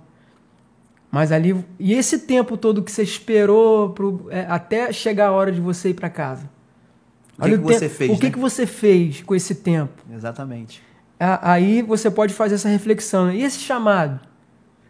[1.09, 1.55] Mas ali.
[1.79, 5.89] E esse tempo todo que você esperou pro, é, até chegar a hora de você
[5.89, 6.49] ir para casa?
[7.37, 8.31] O que que você tempo- fez, O que, né?
[8.31, 10.03] que você fez com esse tempo?
[10.13, 10.81] Exatamente.
[11.19, 13.31] Aí você pode fazer essa reflexão.
[13.31, 14.19] E esse chamado?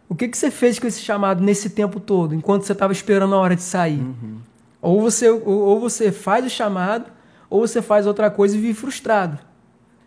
[0.08, 3.34] O que, que você fez com esse chamado nesse tempo todo, enquanto você estava esperando
[3.34, 4.00] a hora de sair?
[4.00, 4.38] Uhum.
[4.82, 7.06] Ou, você, ou, ou você faz o chamado,
[7.50, 9.38] ou você faz outra coisa e vive frustrado.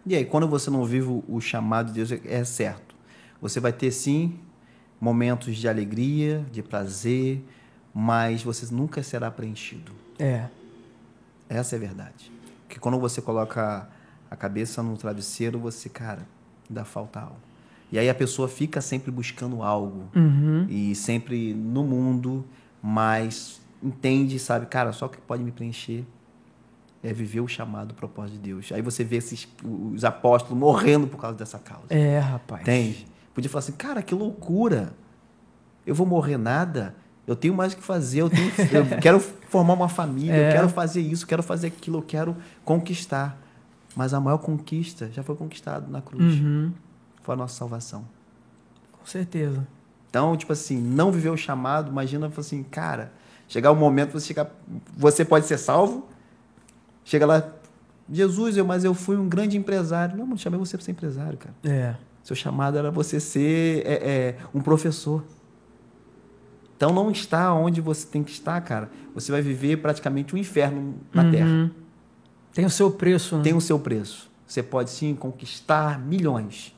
[0.06, 2.96] E aí, quando você não vive o- chamado de Deus, é- é certo.
[3.42, 4.40] Você vai ter, sim,
[5.00, 7.44] momentos de alegria, de prazer,
[7.94, 9.92] mas você nunca será preenchido.
[10.18, 10.46] É.
[11.50, 12.32] Essa é a verdade.
[12.66, 13.88] Porque quando você coloca
[14.30, 16.28] a cabeça no travesseiro, você, cara,
[16.70, 17.38] dá falta algo.
[17.92, 20.10] E aí a pessoa fica sempre buscando algo.
[20.16, 20.66] Uhum.
[20.70, 22.46] E sempre no mundo,
[22.82, 26.04] mas entende, sabe, cara, só o que pode me preencher
[27.04, 28.72] é viver o chamado, o propósito de Deus.
[28.72, 31.86] Aí você vê esses, os apóstolos morrendo por causa dessa causa.
[31.90, 32.62] É, rapaz.
[32.62, 33.08] Entende?
[33.34, 34.94] Podia falar assim, cara, que loucura.
[35.86, 36.96] Eu vou morrer nada.
[37.26, 38.22] Eu tenho mais o que fazer.
[38.22, 40.34] Eu, tenho, eu quero formar uma família.
[40.34, 40.50] É.
[40.50, 41.28] Eu quero fazer isso.
[41.28, 42.00] Quero fazer aquilo.
[42.00, 43.40] Eu quero conquistar.
[43.96, 46.40] Mas a maior conquista já foi conquistada na cruz.
[46.40, 46.72] Uhum.
[47.24, 48.06] Foi a nossa salvação.
[48.92, 49.68] Com certeza.
[50.10, 53.12] Então, tipo assim, não viver o chamado, imagina assim, cara,
[53.48, 54.50] chegar o momento você chegar,
[54.96, 56.08] você pode ser salvo.
[57.08, 57.54] Chega lá,
[58.12, 60.18] Jesus, eu, mas eu fui um grande empresário.
[60.18, 61.56] Não, não chamei você para ser empresário, cara.
[61.64, 61.96] É.
[62.22, 65.24] Seu chamado era você ser é, é, um professor.
[66.76, 68.92] Então não está onde você tem que estar, cara.
[69.16, 71.48] Você vai viver praticamente um inferno na Terra.
[71.48, 71.72] Uhum.
[72.54, 73.44] Tem o seu preço, né?
[73.44, 74.30] Tem o seu preço.
[74.46, 76.76] Você pode sim conquistar milhões,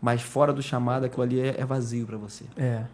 [0.00, 2.44] mas fora do chamado, aquilo ali é, é vazio para você.
[2.56, 2.84] É.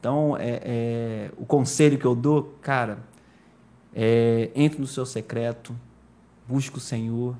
[0.00, 2.98] Então, é, é, o conselho que eu dou, cara,
[4.00, 5.74] é, entre no seu secreto,
[6.46, 7.36] busque o Senhor,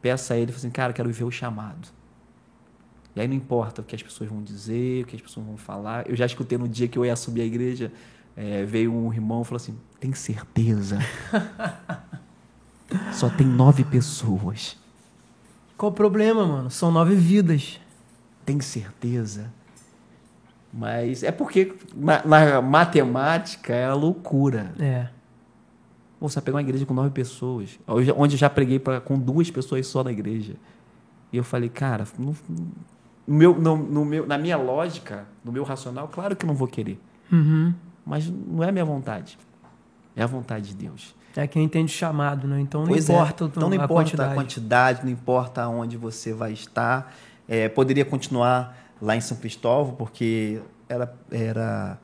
[0.00, 1.88] peça a Ele, fala assim, cara, quero viver o chamado.
[3.14, 5.58] E aí não importa o que as pessoas vão dizer, o que as pessoas vão
[5.58, 6.08] falar.
[6.08, 7.92] Eu já escutei no dia que eu ia subir a igreja,
[8.34, 10.98] é, veio um irmão e falou assim, tem certeza?
[13.12, 14.78] Só tem nove pessoas.
[15.76, 16.70] Qual o problema, mano?
[16.70, 17.78] São nove vidas.
[18.46, 19.52] Tem certeza?
[20.72, 24.74] Mas é porque na matemática é a loucura.
[24.78, 25.08] É.
[26.28, 29.50] Você vai pegar uma igreja com nove pessoas, onde eu já preguei pra, com duas
[29.50, 30.54] pessoas só na igreja.
[31.32, 32.36] E eu falei, cara, no,
[33.26, 36.54] no meu, no, no, meu, na minha lógica, no meu racional, claro que eu não
[36.54, 37.00] vou querer.
[37.32, 37.74] Uhum.
[38.04, 39.38] Mas não é a minha vontade.
[40.14, 41.14] É a vontade de Deus.
[41.36, 42.60] É quem entende o chamado, né?
[42.60, 43.12] Então não pois é.
[43.12, 43.46] importa, é.
[43.48, 44.32] então, não a importa quantidade.
[44.32, 47.12] a quantidade, não importa onde você vai estar.
[47.48, 51.98] É, poderia continuar lá em São Cristóvão, porque era, era,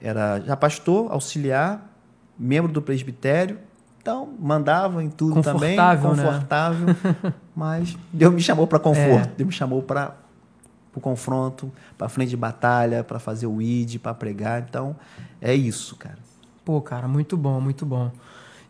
[0.00, 1.89] era já pastor, auxiliar,
[2.40, 3.58] membro do presbitério,
[4.00, 6.86] então mandava em tudo também, confortável.
[6.86, 6.94] Né?
[7.54, 9.32] mas Deus me chamou para conforto, é.
[9.36, 10.16] Deus me chamou para
[10.94, 14.64] o confronto, para frente de batalha, para fazer o id, para pregar.
[14.66, 14.96] Então
[15.40, 16.18] é isso, cara.
[16.64, 18.10] Pô, cara, muito bom, muito bom.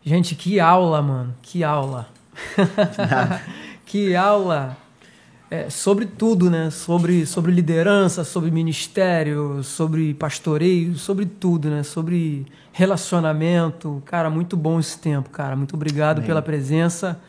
[0.03, 2.07] Gente, que aula, mano, que aula.
[3.85, 4.75] que aula
[5.51, 6.69] é, sobre tudo, né?
[6.69, 11.83] Sobre, sobre liderança, sobre ministério, sobre pastoreio, sobre tudo, né?
[11.83, 14.01] Sobre relacionamento.
[14.05, 15.57] Cara, muito bom esse tempo, cara.
[15.57, 16.27] Muito obrigado Amém.
[16.27, 17.19] pela presença,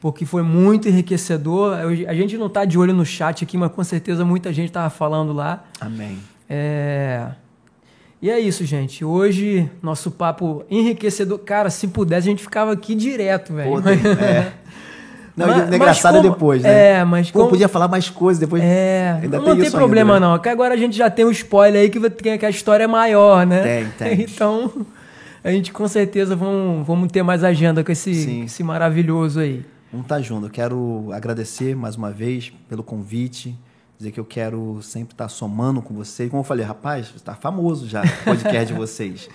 [0.00, 1.74] porque foi muito enriquecedor.
[2.06, 4.88] A gente não está de olho no chat aqui, mas com certeza muita gente estava
[4.88, 5.64] falando lá.
[5.80, 6.18] Amém.
[6.48, 7.32] É...
[8.22, 9.04] E é isso, gente.
[9.04, 11.40] Hoje, nosso papo enriquecedor.
[11.40, 13.82] Cara, se pudesse, a gente ficava aqui direto, velho.
[14.20, 14.52] É.
[15.36, 17.00] Não, mas, é engraçado como, depois, né?
[17.00, 18.62] É, mas Pô, como, podia falar mais coisas depois.
[18.62, 20.32] É, ainda não tem, tem problema ainda, né?
[20.32, 22.86] não, que agora a gente já tem um spoiler aí que, que a história é
[22.86, 23.62] maior, né?
[23.98, 24.26] Tem, tem.
[24.34, 24.70] Então,
[25.42, 29.64] a gente com certeza vamos, vamos ter mais agenda com esse, esse maravilhoso aí.
[29.90, 30.46] Vamos estar tá junto.
[30.46, 33.56] Eu quero agradecer mais uma vez pelo convite,
[33.98, 36.30] dizer que eu quero sempre estar tá somando com vocês.
[36.30, 39.28] Como eu falei, rapaz, está famoso já o podcast de vocês.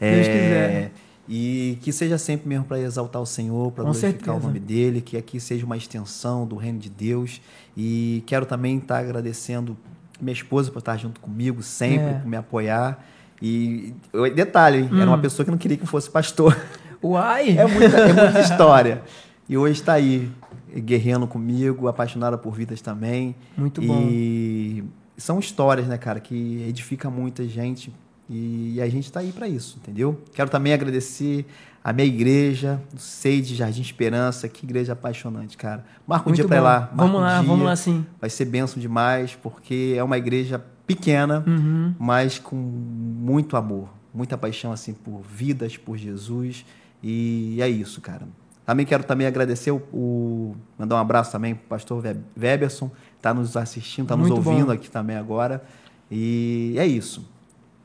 [0.00, 0.92] É, Deus quiser.
[1.34, 4.36] E que seja sempre mesmo para exaltar o Senhor, para glorificar certeza.
[4.36, 7.40] o nome dele, que aqui seja uma extensão do reino de Deus.
[7.74, 9.74] E quero também estar agradecendo
[10.20, 12.12] minha esposa por estar junto comigo sempre, é.
[12.18, 13.02] por me apoiar.
[13.40, 13.94] E
[14.34, 15.00] detalhe, hum.
[15.00, 15.22] era uma hum.
[15.22, 16.54] pessoa que não queria que fosse pastor.
[17.02, 17.56] Uai!
[17.56, 19.02] É muita, é muita história.
[19.48, 20.30] E hoje está aí,
[20.70, 23.34] guerreando comigo, apaixonada por vidas também.
[23.56, 24.02] Muito bom.
[24.02, 24.84] E
[25.16, 27.90] são histórias, né, cara, que edifica muita gente
[28.34, 30.18] e a gente está aí para isso, entendeu?
[30.32, 31.44] Quero também agradecer
[31.84, 35.84] a minha igreja, o SEI de Jardim Esperança, que igreja apaixonante, cara.
[36.06, 36.90] Marca um Muito dia para ir lá.
[36.94, 37.48] Vamos um lá, dia.
[37.48, 38.06] vamos lá sim.
[38.18, 41.94] Vai ser benção demais, porque é uma igreja pequena, uhum.
[41.98, 46.64] mas com muito amor, muita paixão assim por vidas, por Jesus.
[47.02, 48.26] E é isso, cara.
[48.64, 52.02] Também quero também agradecer o, o mandar um abraço também para o pastor
[52.40, 54.72] Weberson, está nos assistindo, está nos ouvindo bom.
[54.72, 55.62] aqui também agora.
[56.10, 57.31] E é isso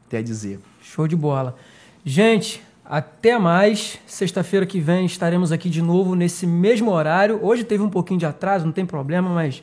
[0.10, 0.60] tem a dizer.
[0.82, 1.56] Show de bola.
[2.06, 4.00] Gente, até mais.
[4.06, 7.40] Sexta-feira que vem estaremos aqui de novo nesse mesmo horário.
[7.44, 9.62] Hoje teve um pouquinho de atraso, não tem problema, mas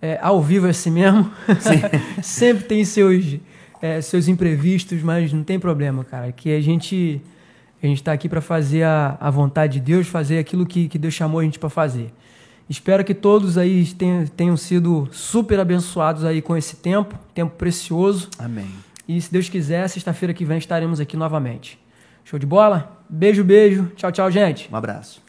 [0.00, 1.30] é, ao vivo é assim mesmo.
[2.22, 3.38] Sempre tem seus,
[3.80, 6.30] é, seus imprevistos, mas não tem problema, cara.
[6.32, 7.22] Que a gente
[7.82, 10.98] a gente está aqui para fazer a, a vontade de Deus, fazer aquilo que, que
[10.98, 12.12] Deus chamou a gente para fazer.
[12.68, 18.28] Espero que todos aí tenham, tenham sido super abençoados aí com esse tempo, tempo precioso.
[18.38, 18.68] Amém.
[19.08, 21.80] E se Deus quiser, sexta-feira que vem estaremos aqui novamente.
[22.24, 23.02] Show de bola?
[23.08, 23.90] Beijo, beijo.
[23.96, 24.68] Tchau, tchau, gente.
[24.70, 25.27] Um abraço.